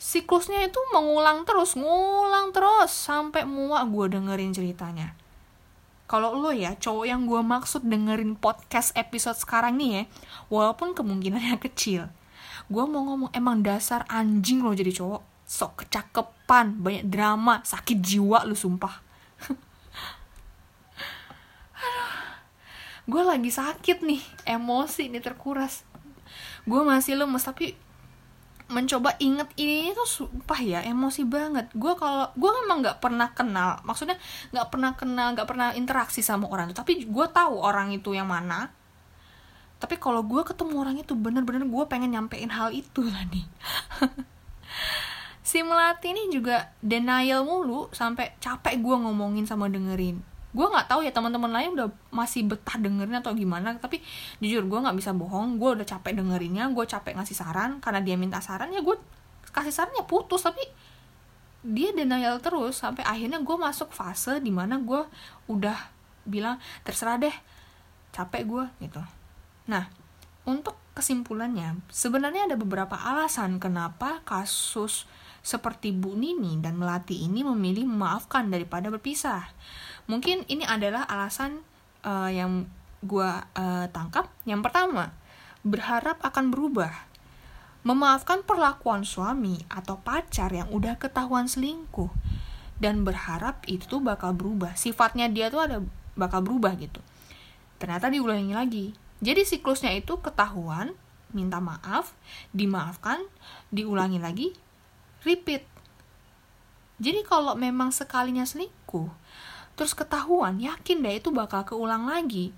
Siklusnya 0.00 0.64
itu 0.64 0.80
mengulang 0.96 1.44
terus 1.44 1.76
ngulang 1.76 2.56
terus 2.56 2.88
sampai 2.88 3.44
muak 3.44 3.84
gue 3.92 4.16
dengerin 4.16 4.56
ceritanya. 4.56 5.12
Kalau 6.08 6.34
lo 6.34 6.50
ya 6.50 6.74
cowok 6.74 7.06
yang 7.06 7.28
gue 7.28 7.40
maksud 7.44 7.84
dengerin 7.84 8.34
podcast 8.34 8.96
episode 8.96 9.36
sekarang 9.36 9.76
nih 9.76 9.90
ya 9.92 10.02
walaupun 10.48 10.96
kemungkinannya 10.96 11.60
kecil 11.68 12.08
gue 12.70 12.84
mau 12.86 13.02
ngomong 13.02 13.34
emang 13.34 13.66
dasar 13.66 14.06
anjing 14.06 14.62
lo 14.62 14.70
jadi 14.70 14.94
cowok. 14.94 15.22
Sok 15.50 15.82
kecakepan 15.82 16.78
banyak 16.78 17.10
drama 17.10 17.58
sakit 17.66 17.98
jiwa 17.98 18.46
lu 18.46 18.54
sumpah. 18.54 19.02
Gue 23.10 23.26
lagi 23.26 23.50
sakit 23.50 24.06
nih 24.06 24.22
emosi 24.46 25.10
nih 25.10 25.18
terkuras 25.18 25.82
gue 26.64 26.80
masih 26.84 27.16
lemes 27.16 27.44
tapi 27.44 27.76
mencoba 28.70 29.18
inget 29.18 29.50
ini 29.58 29.90
tuh 29.92 30.06
sumpah 30.06 30.60
ya 30.62 30.80
emosi 30.86 31.26
banget. 31.26 31.66
Gue 31.74 31.98
kalau 31.98 32.30
gue 32.38 32.50
memang 32.62 32.86
nggak 32.86 33.02
pernah 33.02 33.28
kenal 33.34 33.82
maksudnya 33.82 34.14
nggak 34.54 34.68
pernah 34.70 34.94
kenal 34.94 35.34
nggak 35.34 35.48
pernah 35.48 35.68
interaksi 35.74 36.22
sama 36.22 36.46
orang 36.46 36.70
itu. 36.70 36.78
Tapi 36.78 37.04
gue 37.04 37.26
tahu 37.34 37.58
orang 37.58 37.90
itu 37.90 38.14
yang 38.14 38.30
mana. 38.30 38.70
Tapi 39.80 39.96
kalau 39.96 40.22
gue 40.22 40.44
ketemu 40.44 40.74
orang 40.76 40.96
itu 41.00 41.16
bener-bener 41.16 41.64
gue 41.64 41.84
pengen 41.88 42.12
nyampein 42.12 42.52
hal 42.52 42.68
itu 42.68 43.00
tadi 43.00 43.48
si 45.50 45.66
melati 45.66 46.14
ini 46.14 46.30
juga 46.30 46.70
denial 46.78 47.42
mulu 47.42 47.90
sampai 47.90 48.38
capek 48.38 48.78
gue 48.78 48.96
ngomongin 49.02 49.50
sama 49.50 49.66
dengerin 49.66 50.22
gue 50.50 50.66
nggak 50.66 50.90
tahu 50.90 51.06
ya 51.06 51.14
teman-teman 51.14 51.50
lain 51.54 51.78
udah 51.78 51.88
masih 52.10 52.42
betah 52.42 52.74
dengerin 52.74 53.22
atau 53.22 53.30
gimana 53.38 53.78
tapi 53.78 54.02
jujur 54.42 54.66
gue 54.66 54.78
nggak 54.82 54.96
bisa 54.98 55.14
bohong. 55.14 55.62
Gue 55.62 55.78
udah 55.78 55.86
capek 55.86 56.18
dengerinnya 56.18 56.66
gue 56.74 56.84
capek 56.84 57.14
ngasih 57.14 57.36
saran. 57.38 57.78
Karena 57.78 58.02
dia 58.02 58.18
minta 58.18 58.42
saran 58.42 58.74
ya 58.74 58.82
gue 58.82 58.98
kasih 59.54 59.70
sarannya 59.70 60.04
putus. 60.04 60.42
Tapi 60.42 60.62
dia 61.60 61.92
denial 61.92 62.40
terus 62.40 62.80
sampai 62.80 63.04
akhirnya 63.04 63.38
gue 63.44 63.56
masuk 63.56 63.92
fase 63.92 64.40
di 64.40 64.48
mana 64.48 64.80
gue 64.80 65.04
udah 65.52 65.76
bilang 66.24 66.56
terserah 66.82 67.20
deh 67.20 67.36
capek 68.10 68.42
gue 68.48 68.64
gitu. 68.88 69.02
Nah 69.68 69.86
untuk 70.48 70.74
kesimpulannya 70.96 71.78
sebenarnya 71.92 72.50
ada 72.50 72.56
beberapa 72.58 72.96
alasan 72.96 73.62
kenapa 73.62 74.24
kasus 74.26 75.06
seperti 75.40 75.92
Bu 75.92 76.16
Nini 76.16 76.60
dan 76.60 76.76
Melati 76.76 77.24
ini 77.24 77.40
memilih 77.40 77.88
memaafkan 77.88 78.48
daripada 78.52 78.92
berpisah. 78.92 79.48
Mungkin 80.10 80.42
ini 80.50 80.66
adalah 80.66 81.06
alasan 81.06 81.62
uh, 82.02 82.26
yang 82.26 82.66
gue 83.06 83.30
uh, 83.54 83.86
tangkap. 83.94 84.26
Yang 84.42 84.66
pertama, 84.66 85.14
berharap 85.62 86.18
akan 86.18 86.50
berubah. 86.50 86.90
Memaafkan 87.86 88.42
perlakuan 88.42 89.06
suami 89.06 89.62
atau 89.70 90.02
pacar 90.02 90.50
yang 90.50 90.66
udah 90.74 90.98
ketahuan 90.98 91.46
selingkuh 91.46 92.10
dan 92.82 93.06
berharap 93.06 93.62
itu 93.70 94.02
bakal 94.02 94.34
berubah. 94.34 94.74
Sifatnya 94.74 95.30
dia 95.30 95.46
tuh 95.46 95.62
ada 95.62 95.78
bakal 96.18 96.42
berubah 96.42 96.74
gitu. 96.74 96.98
Ternyata 97.78 98.10
diulangi 98.10 98.52
lagi. 98.52 98.86
Jadi 99.20 99.46
siklusnya 99.46 99.94
itu 99.96 100.18
ketahuan, 100.20 100.92
minta 101.32 101.60
maaf, 101.60 102.16
dimaafkan, 102.52 103.20
diulangi 103.72 104.20
lagi, 104.20 104.52
repeat. 105.24 105.64
Jadi 107.00 107.24
kalau 107.24 107.56
memang 107.56 107.92
sekalinya 107.92 108.44
selingkuh, 108.44 109.08
terus 109.80 109.96
ketahuan, 109.96 110.60
yakin 110.60 111.00
deh 111.00 111.16
itu 111.16 111.32
bakal 111.32 111.64
keulang 111.64 112.04
lagi. 112.04 112.52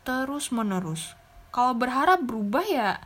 Terus 0.00 0.48
menerus. 0.48 1.12
Kalau 1.52 1.76
berharap 1.76 2.24
berubah 2.24 2.64
ya 2.64 3.04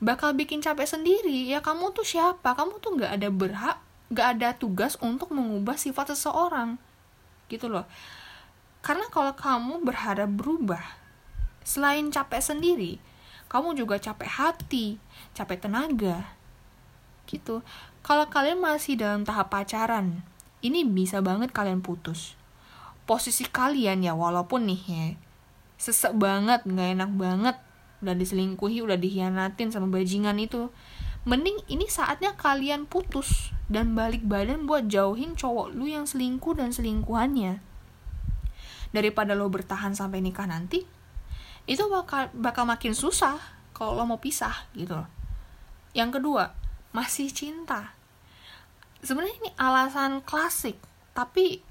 bakal 0.00 0.32
bikin 0.32 0.64
capek 0.64 0.88
sendiri. 0.88 1.44
Ya 1.44 1.60
kamu 1.60 1.92
tuh 1.92 2.08
siapa? 2.08 2.56
Kamu 2.56 2.80
tuh 2.80 2.96
gak 2.96 3.20
ada 3.20 3.28
berhak, 3.28 3.76
gak 4.08 4.40
ada 4.40 4.56
tugas 4.56 4.96
untuk 5.04 5.28
mengubah 5.28 5.76
sifat 5.76 6.16
seseorang. 6.16 6.80
Gitu 7.52 7.68
loh. 7.68 7.84
Karena 8.80 9.04
kalau 9.12 9.36
kamu 9.36 9.84
berharap 9.84 10.32
berubah, 10.32 10.96
selain 11.68 12.08
capek 12.08 12.40
sendiri, 12.40 12.96
kamu 13.52 13.76
juga 13.76 14.00
capek 14.00 14.30
hati, 14.40 14.86
capek 15.36 15.68
tenaga. 15.68 16.32
Gitu. 17.28 17.60
Kalau 18.00 18.24
kalian 18.32 18.62
masih 18.62 18.96
dalam 18.96 19.28
tahap 19.28 19.52
pacaran, 19.52 20.24
ini 20.64 20.86
bisa 20.86 21.20
banget 21.20 21.50
kalian 21.50 21.82
putus. 21.82 22.38
Posisi 23.06 23.46
kalian 23.46 24.02
ya 24.02 24.12
walaupun 24.18 24.66
nih 24.66 24.82
ya, 24.86 25.04
sesek 25.78 26.12
banget, 26.18 26.66
nggak 26.66 26.88
enak 26.98 27.10
banget, 27.14 27.56
udah 28.02 28.14
diselingkuhi, 28.18 28.82
udah 28.82 28.98
dihianatin 28.98 29.70
sama 29.70 29.86
bajingan 29.88 30.36
itu. 30.42 30.68
Mending 31.26 31.58
ini 31.70 31.86
saatnya 31.90 32.34
kalian 32.38 32.86
putus 32.86 33.50
dan 33.66 33.98
balik 33.98 34.22
badan 34.22 34.66
buat 34.66 34.86
jauhin 34.86 35.34
cowok 35.34 35.74
lu 35.74 35.90
yang 35.90 36.06
selingkuh 36.06 36.54
dan 36.54 36.70
selingkuhannya. 36.70 37.58
Daripada 38.94 39.34
lo 39.34 39.50
bertahan 39.50 39.94
sampai 39.94 40.22
nikah 40.22 40.46
nanti, 40.46 40.86
itu 41.66 41.82
bakal 41.90 42.30
bakal 42.34 42.62
makin 42.62 42.94
susah 42.94 43.38
kalau 43.74 43.98
lo 43.98 44.06
mau 44.06 44.22
pisah 44.22 44.70
gitu 44.78 44.98
loh. 45.02 45.10
Yang 45.94 46.22
kedua, 46.22 46.54
masih 46.94 47.30
cinta 47.34 47.96
sebenarnya 49.06 49.36
ini 49.38 49.50
alasan 49.54 50.24
klasik 50.24 50.80
tapi 51.12 51.62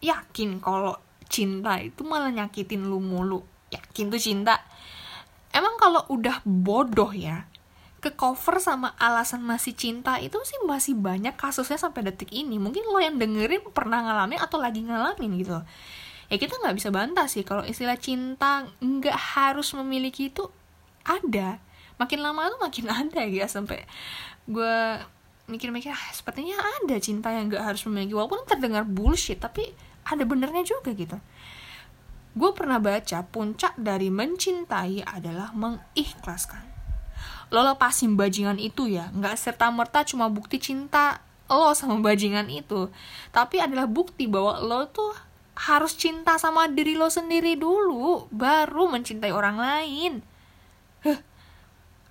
yakin 0.00 0.60
kalau 0.60 0.96
cinta 1.26 1.78
itu 1.82 2.06
malah 2.06 2.30
nyakitin 2.30 2.86
lu 2.86 3.02
mulu. 3.02 3.42
Yakin 3.70 4.12
tuh 4.12 4.20
cinta. 4.22 4.62
Emang 5.50 5.74
kalau 5.80 6.04
udah 6.12 6.44
bodoh 6.44 7.10
ya 7.10 7.48
ke 7.96 8.14
cover 8.14 8.62
sama 8.62 8.94
alasan 9.02 9.42
masih 9.42 9.74
cinta 9.74 10.20
itu 10.22 10.38
sih 10.46 10.62
masih 10.62 10.94
banyak 10.94 11.34
kasusnya 11.34 11.74
sampai 11.74 12.06
detik 12.06 12.30
ini. 12.30 12.60
Mungkin 12.60 12.86
lo 12.86 13.02
yang 13.02 13.18
dengerin 13.18 13.66
pernah 13.74 14.04
ngalamin 14.04 14.38
atau 14.38 14.62
lagi 14.62 14.84
ngalamin 14.84 15.42
gitu. 15.42 15.58
Ya 16.30 16.36
kita 16.38 16.54
nggak 16.62 16.76
bisa 16.78 16.94
bantah 16.94 17.26
sih 17.26 17.42
kalau 17.42 17.66
istilah 17.66 17.98
cinta 17.98 18.66
nggak 18.78 19.18
harus 19.34 19.74
memiliki 19.74 20.30
itu 20.30 20.46
ada. 21.02 21.58
Makin 21.98 22.18
lama 22.22 22.52
tuh 22.52 22.60
makin 22.62 22.86
ada 23.02 23.22
ya 23.26 23.50
sampai 23.50 23.82
gue 24.46 24.76
mikir-mikir 25.50 25.90
ah, 25.90 26.10
sepertinya 26.14 26.58
ada 26.58 26.98
cinta 27.02 27.30
yang 27.34 27.50
gak 27.50 27.74
harus 27.74 27.82
memiliki. 27.90 28.14
Walaupun 28.14 28.46
terdengar 28.46 28.86
bullshit 28.86 29.38
tapi 29.42 29.74
ada 30.06 30.22
benernya 30.22 30.62
juga 30.62 30.94
gitu. 30.94 31.18
Gue 32.36 32.50
pernah 32.52 32.76
baca 32.76 33.24
puncak 33.26 33.74
dari 33.80 34.12
mencintai 34.12 35.02
adalah 35.08 35.56
mengikhlaskan. 35.56 36.62
Lo 37.48 37.64
lepasin 37.64 38.14
bajingan 38.14 38.60
itu 38.60 38.90
ya 38.90 39.08
nggak 39.14 39.38
serta 39.38 39.72
merta 39.72 40.04
cuma 40.04 40.28
bukti 40.28 40.60
cinta 40.60 41.24
lo 41.46 41.70
sama 41.78 42.02
bajingan 42.02 42.50
itu 42.50 42.90
tapi 43.30 43.62
adalah 43.62 43.86
bukti 43.86 44.26
bahwa 44.26 44.58
lo 44.58 44.90
tuh 44.90 45.14
harus 45.56 45.94
cinta 45.96 46.36
sama 46.36 46.66
diri 46.68 46.98
lo 46.98 47.08
sendiri 47.08 47.56
dulu 47.56 48.28
baru 48.28 48.92
mencintai 48.92 49.32
orang 49.32 49.56
lain. 49.56 50.12
Huh, 51.06 51.20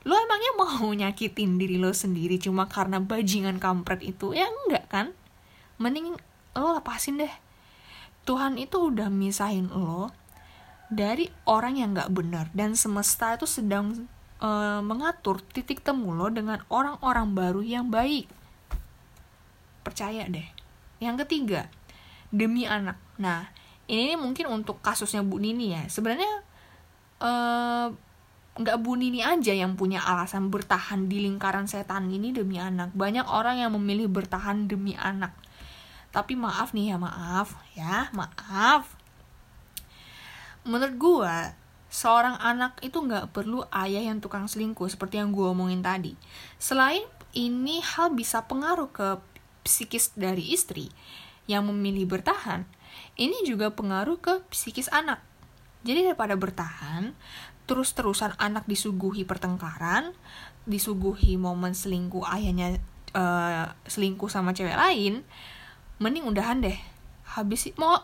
lo 0.10 0.16
emangnya 0.18 0.52
mau 0.58 0.90
nyakitin 0.90 1.62
diri 1.62 1.78
lo 1.78 1.94
sendiri 1.94 2.42
cuma 2.42 2.66
karena 2.66 2.98
bajingan 2.98 3.62
kampret 3.62 4.02
itu? 4.02 4.34
Ya 4.34 4.50
enggak 4.50 4.90
kan? 4.90 5.14
Mending 5.78 6.18
lo 6.58 6.80
lepasin 6.82 7.22
deh 7.22 7.45
Tuhan 8.26 8.58
itu 8.58 8.90
udah 8.90 9.14
misahin 9.14 9.70
lo 9.70 10.10
dari 10.90 11.30
orang 11.46 11.78
yang 11.78 11.94
gak 11.94 12.14
benar 12.14 12.50
dan 12.54 12.74
semesta 12.74 13.38
itu 13.38 13.46
sedang 13.46 14.10
uh, 14.42 14.82
mengatur 14.82 15.42
titik 15.42 15.82
temu 15.86 16.14
lo 16.18 16.30
dengan 16.34 16.62
orang-orang 16.74 17.38
baru 17.38 17.62
yang 17.62 17.88
baik. 17.90 18.26
Percaya 19.86 20.26
deh. 20.26 20.46
Yang 20.98 21.26
ketiga, 21.26 21.70
demi 22.34 22.66
anak. 22.66 22.98
Nah, 23.22 23.46
ini 23.86 24.18
mungkin 24.18 24.50
untuk 24.50 24.82
kasusnya 24.82 25.22
Bu 25.22 25.38
Nini 25.38 25.78
ya. 25.78 25.86
Sebenarnya 25.86 26.42
uh, 27.22 27.88
nggak 28.56 28.78
Bu 28.82 28.98
Nini 28.98 29.22
aja 29.22 29.54
yang 29.54 29.78
punya 29.78 30.02
alasan 30.02 30.50
bertahan 30.50 31.06
di 31.06 31.22
lingkaran 31.22 31.70
setan 31.70 32.10
ini 32.10 32.34
demi 32.34 32.58
anak. 32.58 32.96
Banyak 32.98 33.30
orang 33.30 33.62
yang 33.62 33.72
memilih 33.78 34.10
bertahan 34.10 34.66
demi 34.66 34.98
anak. 34.98 35.36
Tapi 36.16 36.40
maaf 36.40 36.72
nih 36.72 36.96
ya, 36.96 36.98
maaf 36.98 37.60
ya, 37.76 38.08
maaf. 38.16 38.88
Menurut 40.64 40.96
gue, 40.96 41.36
seorang 41.92 42.40
anak 42.40 42.80
itu 42.80 43.04
nggak 43.04 43.36
perlu 43.36 43.68
ayah 43.76 44.00
yang 44.00 44.24
tukang 44.24 44.48
selingkuh 44.48 44.88
seperti 44.88 45.20
yang 45.20 45.36
gue 45.36 45.44
omongin 45.44 45.84
tadi. 45.84 46.16
Selain 46.56 47.04
ini 47.36 47.84
hal 47.84 48.16
bisa 48.16 48.48
pengaruh 48.48 48.88
ke 48.96 49.20
psikis 49.68 50.16
dari 50.16 50.56
istri 50.56 50.88
yang 51.52 51.68
memilih 51.68 52.08
bertahan, 52.08 52.64
ini 53.20 53.44
juga 53.44 53.70
pengaruh 53.76 54.18
ke 54.18 54.34
psikis 54.50 54.88
anak. 54.90 55.20
Jadi 55.86 56.10
daripada 56.10 56.34
bertahan, 56.34 57.14
terus-terusan 57.70 58.40
anak 58.42 58.66
disuguhi 58.66 59.28
pertengkaran, 59.28 60.16
disuguhi 60.66 61.38
momen 61.38 61.78
selingkuh 61.78 62.26
ayahnya 62.26 62.82
uh, 63.14 63.70
selingkuh 63.86 64.30
sama 64.30 64.58
cewek 64.58 64.74
lain, 64.74 65.22
mending 66.02 66.26
udahan 66.28 66.62
deh. 66.64 66.78
Habis 67.26 67.72
mau 67.76 68.02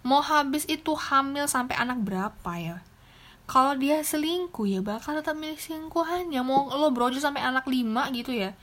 mau 0.00 0.24
habis 0.24 0.64
itu 0.64 0.96
hamil 0.96 1.44
sampai 1.44 1.76
anak 1.76 2.00
berapa 2.00 2.52
ya? 2.56 2.78
Kalau 3.50 3.74
dia 3.74 4.00
selingkuh 4.00 4.66
ya 4.70 4.80
bakal 4.80 5.18
tetap 5.18 5.34
milih 5.34 5.58
selingkuhannya. 5.58 6.40
Mau 6.40 6.70
lo 6.70 6.94
brojo 6.94 7.18
sampai 7.18 7.42
anak 7.42 7.66
lima 7.66 8.08
gitu 8.14 8.30
ya. 8.30 8.54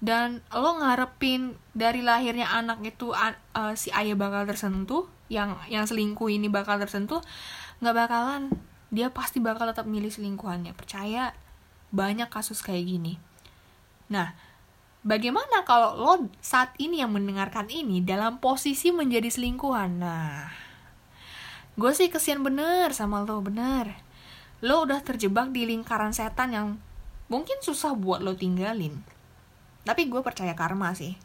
Dan 0.00 0.40
lo 0.50 0.80
ngarepin 0.80 1.54
dari 1.76 2.00
lahirnya 2.00 2.48
anak 2.48 2.80
itu 2.82 3.12
uh, 3.12 3.36
si 3.76 3.92
ayah 3.92 4.16
bakal 4.16 4.48
tersentuh, 4.48 5.04
yang 5.28 5.60
yang 5.68 5.84
selingkuh 5.84 6.32
ini 6.32 6.48
bakal 6.48 6.80
tersentuh, 6.80 7.20
nggak 7.80 7.96
bakalan 7.96 8.52
dia 8.90 9.08
pasti 9.08 9.38
bakal 9.38 9.70
tetap 9.70 9.86
milih 9.86 10.10
selingkuhannya 10.10 10.74
percaya 10.74 11.32
banyak 11.94 12.26
kasus 12.26 12.60
kayak 12.60 12.86
gini 12.86 13.16
nah 14.10 14.34
bagaimana 15.00 15.64
kalau 15.64 15.96
lo 15.96 16.28
saat 16.44 16.76
ini 16.76 17.00
yang 17.00 17.16
mendengarkan 17.16 17.72
ini 17.72 18.04
dalam 18.04 18.36
posisi 18.38 18.92
menjadi 18.92 19.32
selingkuhan? 19.32 19.90
Nah 20.00 20.52
gue 21.80 21.92
sih 21.96 22.12
kesian 22.12 22.44
bener 22.44 22.92
sama 22.92 23.24
lo 23.24 23.40
bener. 23.40 23.96
Lo 24.60 24.84
udah 24.84 25.00
terjebak 25.00 25.56
di 25.56 25.64
lingkaran 25.64 26.12
setan 26.12 26.52
yang 26.52 26.68
mungkin 27.32 27.56
susah 27.64 27.96
buat 27.96 28.20
lo 28.20 28.36
tinggalin. 28.36 29.00
Tapi 29.88 30.12
gue 30.12 30.20
percaya 30.20 30.52
karma 30.52 30.92
sih. 30.92 31.16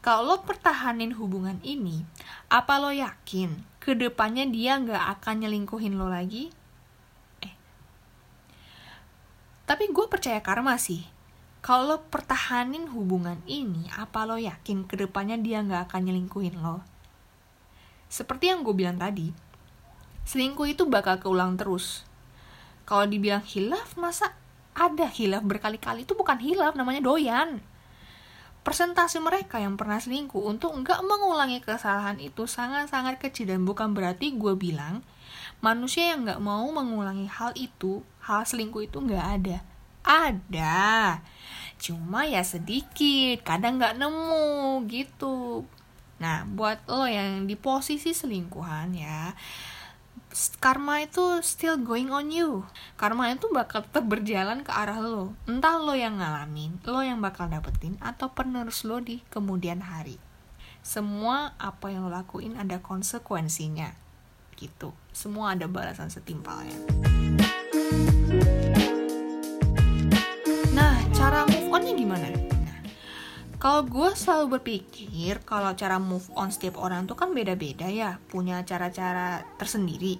Kalau 0.00 0.24
lo 0.24 0.36
pertahanin 0.42 1.14
hubungan 1.14 1.60
ini 1.62 2.02
apa 2.48 2.80
lo 2.80 2.90
yakin 2.90 3.62
ke 3.78 3.92
depannya 3.92 4.48
dia 4.48 4.80
nggak 4.80 5.20
akan 5.20 5.44
nyelingkuhin 5.44 6.00
lo 6.00 6.08
lagi? 6.08 6.48
Eh. 7.44 7.54
Tapi 9.68 9.92
gue 9.92 10.06
percaya 10.08 10.40
karma 10.40 10.80
sih 10.80 11.11
kalau 11.62 11.94
lo 11.94 11.98
pertahanin 12.10 12.90
hubungan 12.90 13.38
ini 13.46 13.86
apa 13.94 14.26
lo 14.26 14.34
yakin 14.34 14.82
ke 14.82 14.98
depannya 14.98 15.38
dia 15.38 15.62
nggak 15.62 15.86
akan 15.86 16.10
nyelingkuhin 16.10 16.58
lo? 16.58 16.82
Seperti 18.10 18.50
yang 18.50 18.66
gue 18.66 18.74
bilang 18.74 18.98
tadi 18.98 19.30
selingkuh 20.26 20.66
itu 20.74 20.90
bakal 20.90 21.22
keulang 21.22 21.54
terus. 21.54 22.02
Kalau 22.82 23.06
dibilang 23.06 23.46
hilaf 23.46 23.94
masa 23.94 24.34
ada 24.74 25.06
hilaf 25.06 25.46
berkali-kali? 25.46 26.02
Itu 26.02 26.18
bukan 26.18 26.42
hilaf 26.42 26.74
namanya 26.74 26.98
doyan. 26.98 27.62
Persentase 28.66 29.22
mereka 29.22 29.62
yang 29.62 29.78
pernah 29.78 30.02
selingkuh 30.02 30.42
untuk 30.42 30.74
nggak 30.74 30.98
mengulangi 31.06 31.62
kesalahan 31.62 32.18
itu 32.18 32.46
sangat-sangat 32.46 33.22
kecil. 33.22 33.54
Dan 33.54 33.62
bukan 33.62 33.94
berarti 33.94 34.34
gue 34.34 34.58
bilang 34.58 35.06
manusia 35.62 36.10
yang 36.10 36.26
nggak 36.26 36.42
mau 36.42 36.66
mengulangi 36.74 37.30
hal 37.30 37.54
itu, 37.54 38.02
hal 38.26 38.42
selingkuh 38.42 38.82
itu 38.86 38.98
nggak 38.98 39.26
ada. 39.38 39.58
Ada, 40.02 41.22
cuma 41.78 42.26
ya 42.26 42.42
sedikit, 42.42 43.46
kadang 43.46 43.78
nggak 43.78 44.02
nemu 44.02 44.82
gitu. 44.90 45.62
Nah, 46.18 46.46
buat 46.46 46.82
lo 46.90 47.06
yang 47.06 47.46
di 47.50 47.58
posisi 47.58 48.14
selingkuhan 48.14 48.94
ya, 48.94 49.34
karma 50.58 51.04
itu 51.04 51.42
still 51.44 51.76
going 51.82 52.08
on 52.08 52.32
you. 52.32 52.64
Karma 52.96 53.30
itu 53.30 53.50
bakal 53.52 53.84
tetap 53.84 54.06
berjalan 54.08 54.64
ke 54.64 54.72
arah 54.72 54.98
lo. 54.98 55.36
Entah 55.46 55.76
lo 55.78 55.92
yang 55.92 56.18
ngalamin, 56.18 56.80
lo 56.88 57.04
yang 57.04 57.20
bakal 57.20 57.50
dapetin, 57.50 57.98
atau 58.00 58.32
penerus 58.32 58.86
lo 58.86 59.02
di 59.02 59.20
kemudian 59.28 59.84
hari. 59.84 60.16
Semua 60.82 61.54
apa 61.62 61.94
yang 61.94 62.08
lo 62.08 62.10
lakuin 62.10 62.58
ada 62.58 62.82
konsekuensinya. 62.82 63.94
Gitu. 64.58 64.90
Semua 65.14 65.54
ada 65.54 65.70
balasan 65.70 66.10
setimpalnya. 66.10 67.11
Cara 71.22 71.46
move 71.46 71.70
onnya 71.70 71.94
gimana? 71.94 72.34
Kalau 73.62 73.86
gue 73.86 74.10
selalu 74.10 74.58
berpikir 74.58 75.38
kalau 75.46 75.70
cara 75.78 76.02
move 76.02 76.26
on 76.34 76.50
setiap 76.50 76.82
orang 76.82 77.06
tuh 77.06 77.14
kan 77.14 77.30
beda-beda 77.30 77.86
ya, 77.86 78.18
punya 78.26 78.66
cara-cara 78.66 79.46
tersendiri. 79.54 80.18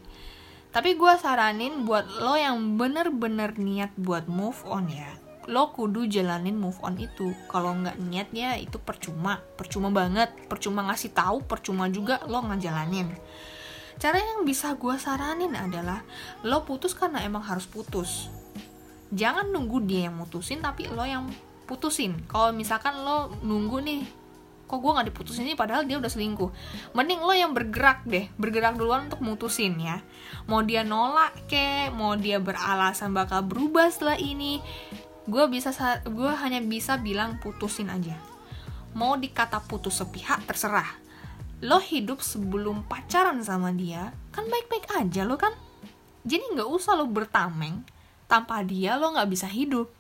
Tapi 0.70 0.94
gue 0.94 1.12
saranin 1.18 1.82
buat 1.82 2.06
lo 2.22 2.38
yang 2.38 2.78
bener-bener 2.78 3.58
niat 3.58 3.90
buat 3.98 4.30
move 4.30 4.62
on 4.70 4.94
ya, 4.94 5.10
lo 5.50 5.74
kudu 5.74 6.06
jalanin 6.06 6.54
move 6.54 6.78
on 6.86 6.94
itu. 7.02 7.34
Kalau 7.50 7.74
nggak 7.82 7.98
niat 7.98 8.30
ya 8.30 8.54
itu 8.54 8.78
percuma, 8.78 9.42
percuma 9.58 9.90
banget, 9.90 10.30
percuma 10.46 10.86
ngasih 10.86 11.10
tahu, 11.10 11.42
percuma 11.42 11.90
juga 11.90 12.22
lo 12.30 12.46
ngejalanin. 12.46 13.10
Cara 13.98 14.22
yang 14.22 14.46
bisa 14.46 14.78
gue 14.78 14.94
saranin 15.02 15.58
adalah 15.58 16.06
lo 16.46 16.62
putus 16.62 16.94
karena 16.94 17.26
emang 17.26 17.42
harus 17.42 17.66
putus. 17.66 18.30
Jangan 19.12 19.53
nunggu 19.53 19.85
dia 19.85 20.09
yang 20.09 20.16
mutusin, 20.16 20.64
tapi 20.64 20.88
lo 20.88 21.05
yang 21.05 21.29
putusin. 21.68 22.16
Kalau 22.29 22.53
misalkan 22.53 22.96
lo 23.05 23.33
nunggu 23.44 23.79
nih 23.85 24.03
kok 24.72 24.81
gue 24.81 24.88
nggak 24.88 25.09
diputusin 25.12 25.44
nih 25.44 25.53
padahal 25.53 25.85
dia 25.85 26.01
udah 26.01 26.09
selingkuh. 26.09 26.48
Mending 26.96 27.20
lo 27.20 27.37
yang 27.37 27.53
bergerak 27.53 28.09
deh 28.09 28.33
bergerak 28.40 28.81
duluan 28.81 29.12
untuk 29.12 29.20
mutusin 29.20 29.77
ya. 29.77 30.01
Mau 30.48 30.64
dia 30.64 30.81
nolak 30.81 31.37
ke 31.44 31.92
mau 31.92 32.16
dia 32.16 32.40
beralasan 32.40 33.12
bakal 33.12 33.44
berubah 33.44 33.92
setelah 33.92 34.16
ini 34.16 34.64
gue 35.29 35.44
bisa 35.53 35.77
gue 36.09 36.33
hanya 36.40 36.64
bisa 36.64 36.96
bilang 36.96 37.37
putusin 37.44 37.92
aja. 37.92 38.16
Mau 38.96 39.20
dikata 39.20 39.61
putus 39.61 40.01
sepihak 40.01 40.40
terserah. 40.48 40.88
Lo 41.61 41.77
hidup 41.77 42.25
sebelum 42.25 42.88
pacaran 42.88 43.44
sama 43.44 43.77
dia 43.77 44.16
kan 44.33 44.48
baik-baik 44.48 44.88
aja 44.96 45.29
lo 45.29 45.37
kan. 45.37 45.53
Jadi 46.25 46.57
nggak 46.57 46.68
usah 46.72 46.96
lo 46.96 47.05
bertameng 47.12 47.85
tanpa 48.33 48.64
dia 48.64 48.97
lo 48.97 49.12
nggak 49.12 49.29
bisa 49.29 49.45
hidup 49.45 49.92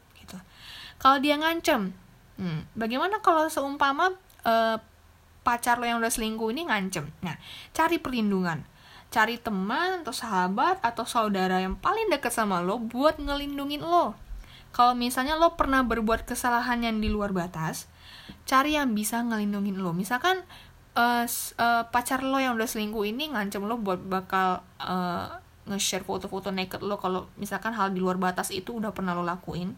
kalau 0.96 1.20
dia 1.20 1.36
ngancem 1.36 1.92
hmm, 2.40 2.72
bagaimana 2.72 3.20
kalau 3.20 3.50
seumpama 3.52 4.16
uh, 4.48 4.80
pacar 5.42 5.82
lo 5.82 5.84
yang 5.86 5.98
udah 5.98 6.10
selingkuh 6.10 6.54
ini 6.54 6.66
ngancem? 6.66 7.10
Nah 7.20 7.36
cari 7.74 7.98
perlindungan. 7.98 8.62
Cari 9.12 9.36
teman 9.36 10.00
atau 10.00 10.14
sahabat 10.14 10.80
atau 10.80 11.04
saudara 11.04 11.60
yang 11.60 11.76
paling 11.76 12.08
dekat 12.08 12.32
sama 12.32 12.64
lo 12.64 12.80
buat 12.80 13.20
ngelindungin 13.20 13.84
lo. 13.84 14.16
Kalau 14.72 14.96
misalnya 14.96 15.36
lo 15.36 15.52
pernah 15.52 15.84
berbuat 15.84 16.24
kesalahan 16.24 16.80
yang 16.80 16.96
di 17.04 17.12
luar 17.12 17.36
batas 17.36 17.92
cari 18.48 18.78
yang 18.78 18.96
bisa 18.96 19.20
ngelindungin 19.20 19.76
lo. 19.76 19.92
Misalkan 19.92 20.40
uh, 20.96 21.28
uh, 21.28 21.82
pacar 21.92 22.24
lo 22.24 22.40
yang 22.40 22.56
udah 22.56 22.64
selingkuh 22.70 23.04
ini 23.04 23.36
ngancem 23.36 23.60
lo 23.68 23.76
buat 23.76 24.00
bakal 24.00 24.64
uh, 24.80 25.42
nge-share 25.62 26.02
foto-foto 26.02 26.50
naked 26.50 26.82
lo 26.82 26.98
kalau 26.98 27.30
misalkan 27.38 27.70
hal 27.74 27.94
di 27.94 28.02
luar 28.02 28.18
batas 28.18 28.50
itu 28.50 28.74
udah 28.74 28.90
pernah 28.90 29.14
lo 29.14 29.22
lakuin 29.22 29.74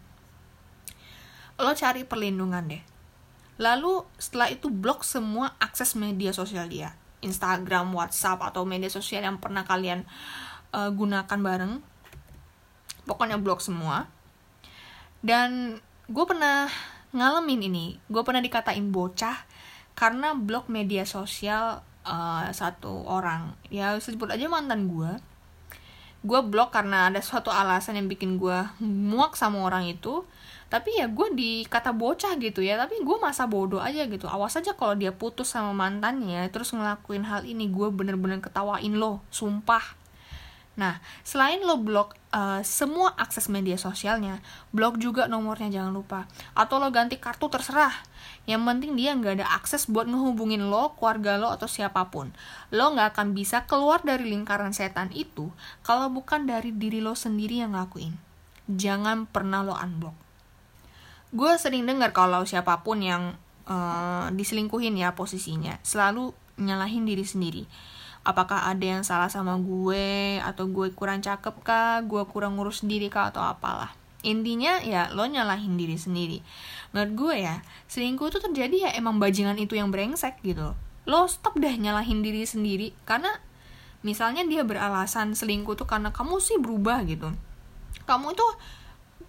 lo 1.55 1.71
cari 1.71 2.03
perlindungan 2.03 2.67
deh. 2.67 2.83
Lalu 3.55 4.03
setelah 4.19 4.51
itu 4.51 4.67
blok 4.67 5.07
semua 5.07 5.55
akses 5.63 5.95
media 5.95 6.35
sosial 6.35 6.67
dia. 6.67 6.91
Instagram, 7.23 7.95
WhatsApp 7.95 8.43
atau 8.43 8.67
media 8.67 8.91
sosial 8.91 9.23
yang 9.23 9.39
pernah 9.39 9.63
kalian 9.63 10.03
uh, 10.75 10.91
gunakan 10.91 11.39
bareng. 11.39 11.79
Pokoknya 13.07 13.39
blok 13.39 13.63
semua. 13.63 14.11
Dan 15.23 15.79
gue 16.11 16.25
pernah 16.27 16.67
ngalamin 17.15 17.61
ini. 17.63 17.85
Gue 18.11 18.21
pernah 18.27 18.43
dikatain 18.43 18.91
bocah 18.91 19.47
karena 19.95 20.35
blok 20.35 20.67
media 20.67 21.07
sosial 21.07 21.79
uh, 22.03 22.51
satu 22.51 23.07
orang. 23.07 23.55
Ya 23.71 23.95
sebut 24.03 24.27
aja 24.27 24.51
mantan 24.51 24.91
gue 24.91 25.15
gue 26.25 26.39
blok 26.41 26.73
karena 26.73 27.13
ada 27.13 27.21
suatu 27.21 27.53
alasan 27.53 28.01
yang 28.01 28.09
bikin 28.09 28.41
gue 28.41 28.57
muak 28.81 29.37
sama 29.37 29.61
orang 29.61 29.85
itu. 29.85 30.25
Tapi 30.65 30.97
ya 30.97 31.05
gue 31.05 31.29
dikata 31.37 31.93
bocah 31.93 32.33
gitu 32.41 32.65
ya. 32.65 32.81
Tapi 32.81 33.05
gue 33.05 33.17
masa 33.21 33.45
bodoh 33.45 33.79
aja 33.79 34.09
gitu. 34.09 34.25
Awas 34.25 34.57
aja 34.57 34.73
kalau 34.73 34.97
dia 34.97 35.13
putus 35.13 35.53
sama 35.53 35.71
mantannya 35.77 36.49
terus 36.49 36.73
ngelakuin 36.73 37.23
hal 37.23 37.45
ini 37.45 37.69
gue 37.69 37.87
bener-bener 37.93 38.41
ketawain 38.41 38.97
lo. 38.97 39.21
Sumpah 39.29 40.04
nah 40.75 40.99
selain 41.23 41.63
lo 41.63 41.79
blok 41.79 42.19
uh, 42.35 42.59
semua 42.67 43.15
akses 43.15 43.47
media 43.47 43.79
sosialnya 43.79 44.43
blok 44.75 44.99
juga 44.99 45.31
nomornya 45.31 45.71
jangan 45.71 45.95
lupa. 45.95 46.27
Atau 46.51 46.83
lo 46.83 46.91
ganti 46.91 47.15
kartu 47.15 47.47
terserah. 47.47 47.95
Yang 48.45 48.61
penting 48.67 48.91
dia 48.99 49.15
nggak 49.15 49.41
ada 49.41 49.47
akses 49.55 49.87
buat 49.87 50.05
ngehubungin 50.05 50.67
lo 50.67 50.93
keluarga 50.99 51.39
lo 51.39 51.49
atau 51.55 51.65
siapa 51.65 52.11
pun. 52.11 52.35
Lo 52.75 52.91
nggak 52.91 53.15
akan 53.15 53.31
bisa 53.31 53.63
keluar 53.65 54.03
dari 54.03 54.27
lingkaran 54.27 54.75
setan 54.75 55.09
itu 55.15 55.49
kalau 55.81 56.11
bukan 56.11 56.43
dari 56.45 56.75
diri 56.75 56.99
lo 56.99 57.15
sendiri 57.15 57.63
yang 57.63 57.73
ngelakuin. 57.73 58.13
Jangan 58.67 59.31
pernah 59.31 59.63
lo 59.63 59.73
unblock. 59.73 60.17
Gue 61.31 61.55
sering 61.57 61.87
dengar 61.87 62.11
kalau 62.11 62.43
siapa 62.47 62.83
pun 62.85 63.01
yang 63.01 63.35
uh, 63.67 64.27
diselingkuhin 64.31 64.95
ya 64.99 65.15
posisinya. 65.17 65.79
Selalu 65.81 66.35
nyalahin 66.55 67.03
diri 67.03 67.25
sendiri 67.27 67.63
apakah 68.25 68.65
ada 68.65 68.81
yang 68.81 69.05
salah 69.05 69.29
sama 69.29 69.55
gue 69.61 70.41
atau 70.41 70.65
gue 70.67 70.89
kurang 70.97 71.21
cakep 71.21 71.55
kah 71.61 72.01
gue 72.01 72.25
kurang 72.27 72.57
ngurus 72.57 72.83
diri 72.83 73.07
kah 73.07 73.29
atau 73.29 73.45
apalah. 73.45 73.93
Intinya 74.25 74.81
ya 74.81 75.13
lo 75.13 75.29
nyalahin 75.29 75.77
diri 75.77 75.95
sendiri. 75.95 76.41
Menurut 76.91 77.11
gue 77.13 77.35
ya 77.45 77.61
selingkuh 77.87 78.33
itu 78.33 78.41
terjadi 78.41 78.75
ya 78.75 78.89
emang 78.97 79.21
bajingan 79.21 79.55
itu 79.61 79.77
yang 79.77 79.93
brengsek 79.93 80.41
gitu 80.41 80.73
lo 81.05 81.29
stop 81.29 81.53
deh 81.61 81.77
nyalahin 81.77 82.25
diri 82.25 82.49
sendiri 82.49 82.89
karena 83.05 83.29
misalnya 84.01 84.41
dia 84.41 84.65
beralasan 84.65 85.37
selingkuh 85.37 85.77
tuh 85.77 85.85
karena 85.85 86.09
kamu 86.09 86.41
sih 86.41 86.57
berubah 86.57 87.05
gitu. 87.05 87.29
Kamu 88.09 88.33
itu 88.33 88.47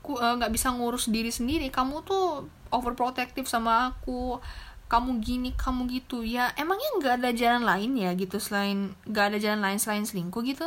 Eh, 0.06 0.34
nggak 0.38 0.54
bisa 0.54 0.70
ngurus 0.70 1.10
diri 1.10 1.34
sendiri 1.34 1.66
kamu 1.66 2.06
tuh 2.06 2.46
overprotective 2.70 3.50
sama 3.50 3.90
aku 3.90 4.38
kamu 4.86 5.18
gini 5.18 5.50
kamu 5.54 5.90
gitu. 5.90 6.22
Ya 6.22 6.54
emangnya 6.54 6.90
nggak 6.98 7.14
ada 7.22 7.30
jalan 7.34 7.62
lain 7.66 7.92
ya 7.98 8.10
gitu 8.14 8.38
selain 8.38 8.94
nggak 9.06 9.24
ada 9.34 9.38
jalan 9.42 9.60
lain 9.62 9.78
selain 9.82 10.06
selingkuh 10.06 10.42
gitu? 10.46 10.66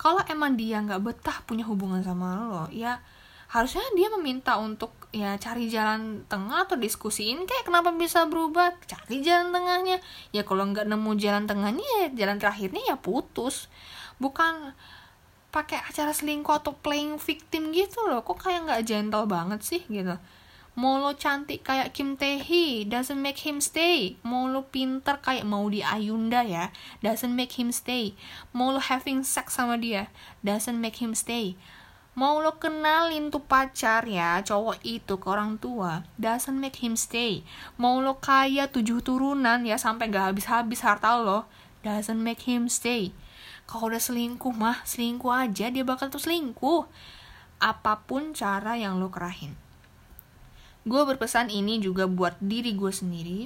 Kalau 0.00 0.20
emang 0.28 0.56
dia 0.56 0.80
nggak 0.80 1.00
betah 1.00 1.38
punya 1.44 1.64
hubungan 1.68 2.00
sama 2.00 2.40
lo 2.48 2.64
ya 2.72 3.04
harusnya 3.50 3.82
dia 3.98 4.06
meminta 4.14 4.62
untuk 4.62 4.94
ya 5.10 5.34
cari 5.34 5.66
jalan 5.66 6.22
tengah 6.30 6.70
atau 6.70 6.78
diskusiin 6.78 7.42
kayak 7.50 7.66
kenapa 7.66 7.90
bisa 7.90 8.22
berubah? 8.30 8.78
Cari 8.86 9.26
jalan 9.26 9.50
tengahnya. 9.50 9.98
Ya 10.30 10.46
kalau 10.46 10.70
nggak 10.70 10.86
nemu 10.86 11.10
jalan 11.18 11.44
tengahnya 11.50 11.86
ya 11.98 12.06
jalan 12.14 12.38
terakhirnya 12.38 12.94
ya 12.94 12.96
putus. 13.00 13.66
Bukan 14.22 14.76
pakai 15.50 15.82
acara 15.82 16.14
selingkuh 16.14 16.62
atau 16.62 16.78
playing 16.78 17.18
victim 17.18 17.74
gitu 17.74 18.06
loh. 18.06 18.22
Kok 18.22 18.38
kayak 18.38 18.70
nggak 18.70 18.82
gentle 18.86 19.26
banget 19.26 19.60
sih 19.66 19.82
gitu 19.90 20.14
mau 20.78 21.02
lo 21.02 21.18
cantik 21.18 21.66
kayak 21.66 21.90
Kim 21.90 22.14
Tae 22.14 22.86
doesn't 22.86 23.18
make 23.18 23.42
him 23.42 23.58
stay. 23.58 24.14
Mau 24.22 24.46
lo 24.46 24.70
pinter 24.70 25.18
kayak 25.18 25.42
mau 25.42 25.66
di 25.66 25.82
Ayunda 25.82 26.46
ya 26.46 26.70
doesn't 27.02 27.34
make 27.34 27.58
him 27.58 27.74
stay. 27.74 28.14
Mau 28.54 28.70
lo 28.70 28.78
having 28.78 29.26
sex 29.26 29.58
sama 29.58 29.74
dia 29.74 30.06
doesn't 30.46 30.78
make 30.78 31.02
him 31.02 31.10
stay. 31.10 31.58
Mau 32.14 32.38
lo 32.38 32.54
kenalin 32.62 33.34
tuh 33.34 33.42
pacar 33.42 34.06
ya 34.06 34.38
cowok 34.46 34.78
itu 34.86 35.18
ke 35.18 35.26
orang 35.26 35.58
tua 35.58 36.06
doesn't 36.22 36.54
make 36.54 36.78
him 36.78 36.94
stay. 36.94 37.42
Mau 37.74 37.98
lo 37.98 38.22
kaya 38.22 38.70
tujuh 38.70 39.02
turunan 39.02 39.66
ya 39.66 39.74
sampai 39.74 40.06
gak 40.06 40.34
habis-habis 40.34 40.86
harta 40.86 41.18
lo 41.18 41.50
doesn't 41.82 42.22
make 42.22 42.46
him 42.46 42.70
stay. 42.70 43.10
Kalau 43.66 43.90
udah 43.90 44.02
selingkuh 44.02 44.54
mah 44.54 44.86
selingkuh 44.86 45.34
aja 45.34 45.66
dia 45.66 45.82
bakal 45.82 46.14
terus 46.14 46.30
selingkuh. 46.30 46.86
Apa 47.58 48.06
pun 48.06 48.32
cara 48.32 48.78
yang 48.78 49.02
lo 49.02 49.10
kerahin 49.10 49.69
gue 50.88 51.02
berpesan 51.04 51.52
ini 51.52 51.80
juga 51.82 52.08
buat 52.08 52.36
diri 52.40 52.72
gue 52.72 52.92
sendiri. 52.92 53.40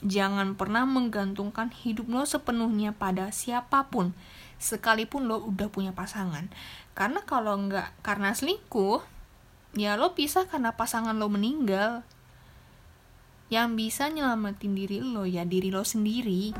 Jangan 0.00 0.56
pernah 0.56 0.88
menggantungkan 0.88 1.68
hidup 1.76 2.08
lo 2.08 2.24
sepenuhnya 2.24 2.96
pada 2.96 3.28
siapa 3.28 3.92
pun 3.92 4.16
sekalipun 4.56 5.28
lo 5.28 5.44
udah 5.44 5.68
punya 5.68 5.92
pasangan. 5.92 6.48
Karena 6.96 7.20
kalau 7.28 7.56
nggak 7.56 8.00
karena 8.00 8.32
selingkuh 8.32 9.04
ya 9.76 10.00
lo 10.00 10.16
pisah 10.16 10.48
karena 10.48 10.72
pasangan 10.72 11.16
lo 11.16 11.28
meninggal. 11.28 12.04
Yang 13.52 13.68
bisa 13.76 14.08
nyelamatin 14.08 14.72
diri 14.72 15.04
lo 15.04 15.28
ya 15.28 15.44
diri 15.44 15.68
lo 15.68 15.84
sendiri 15.84 16.56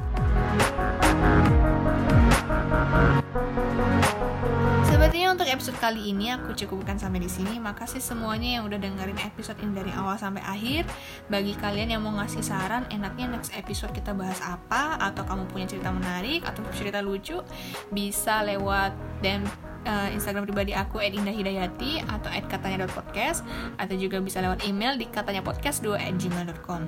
Sepertinya 5.11 5.35
untuk 5.35 5.51
episode 5.51 5.79
kali 5.83 6.15
ini 6.15 6.31
aku 6.31 6.55
cukupkan 6.55 6.95
sampai 6.95 7.19
di 7.19 7.27
sini. 7.27 7.59
Makasih 7.59 7.99
semuanya 7.99 8.55
yang 8.55 8.71
udah 8.71 8.79
dengerin 8.79 9.19
episode 9.27 9.59
ini 9.59 9.75
dari 9.75 9.91
awal 9.91 10.15
sampai 10.15 10.39
akhir. 10.39 10.87
Bagi 11.27 11.59
kalian 11.59 11.99
yang 11.99 12.07
mau 12.07 12.15
ngasih 12.15 12.47
saran, 12.47 12.87
enaknya 12.95 13.27
next 13.27 13.51
episode 13.59 13.91
kita 13.91 14.15
bahas 14.15 14.39
apa 14.39 15.03
atau 15.03 15.27
kamu 15.27 15.51
punya 15.51 15.67
cerita 15.67 15.91
menarik 15.91 16.47
atau 16.47 16.63
cerita 16.79 17.03
lucu, 17.03 17.43
bisa 17.91 18.39
lewat 18.47 18.95
DM 19.19 19.43
uh, 19.87 20.09
Instagram 20.13 20.49
pribadi 20.49 20.73
aku 20.77 21.01
@indahhidayati 21.01 22.05
atau 22.05 22.31
@katanya.podcast 22.31 23.45
atau 23.77 23.95
juga 23.97 24.19
bisa 24.21 24.41
lewat 24.41 24.65
email 24.67 24.97
di 24.97 25.07
katanya 25.09 25.45
podcast 25.45 25.85
2 25.85 25.97
gmail.com. 26.17 26.83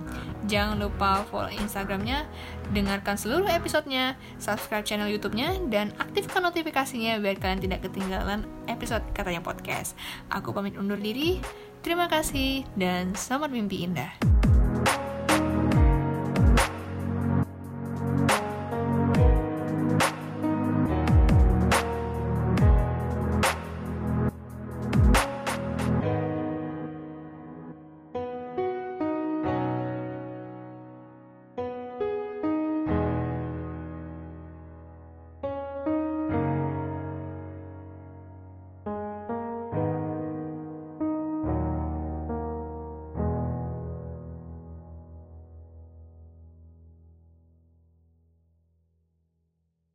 Jangan 0.49 0.77
lupa 0.81 1.25
follow 1.29 1.53
Instagramnya, 1.53 2.27
dengarkan 2.73 3.17
seluruh 3.17 3.49
episodenya, 3.49 4.17
subscribe 4.41 4.85
channel 4.85 5.09
YouTube-nya, 5.09 5.61
dan 5.69 5.93
aktifkan 6.01 6.45
notifikasinya 6.45 7.21
biar 7.21 7.37
kalian 7.39 7.61
tidak 7.61 7.85
ketinggalan 7.87 8.45
episode 8.67 9.05
katanya 9.13 9.45
podcast. 9.45 9.95
Aku 10.33 10.51
pamit 10.51 10.77
undur 10.77 10.99
diri. 10.99 11.39
Terima 11.83 12.07
kasih 12.07 12.63
dan 12.79 13.11
selamat 13.19 13.51
mimpi 13.51 13.83
indah. 13.83 14.32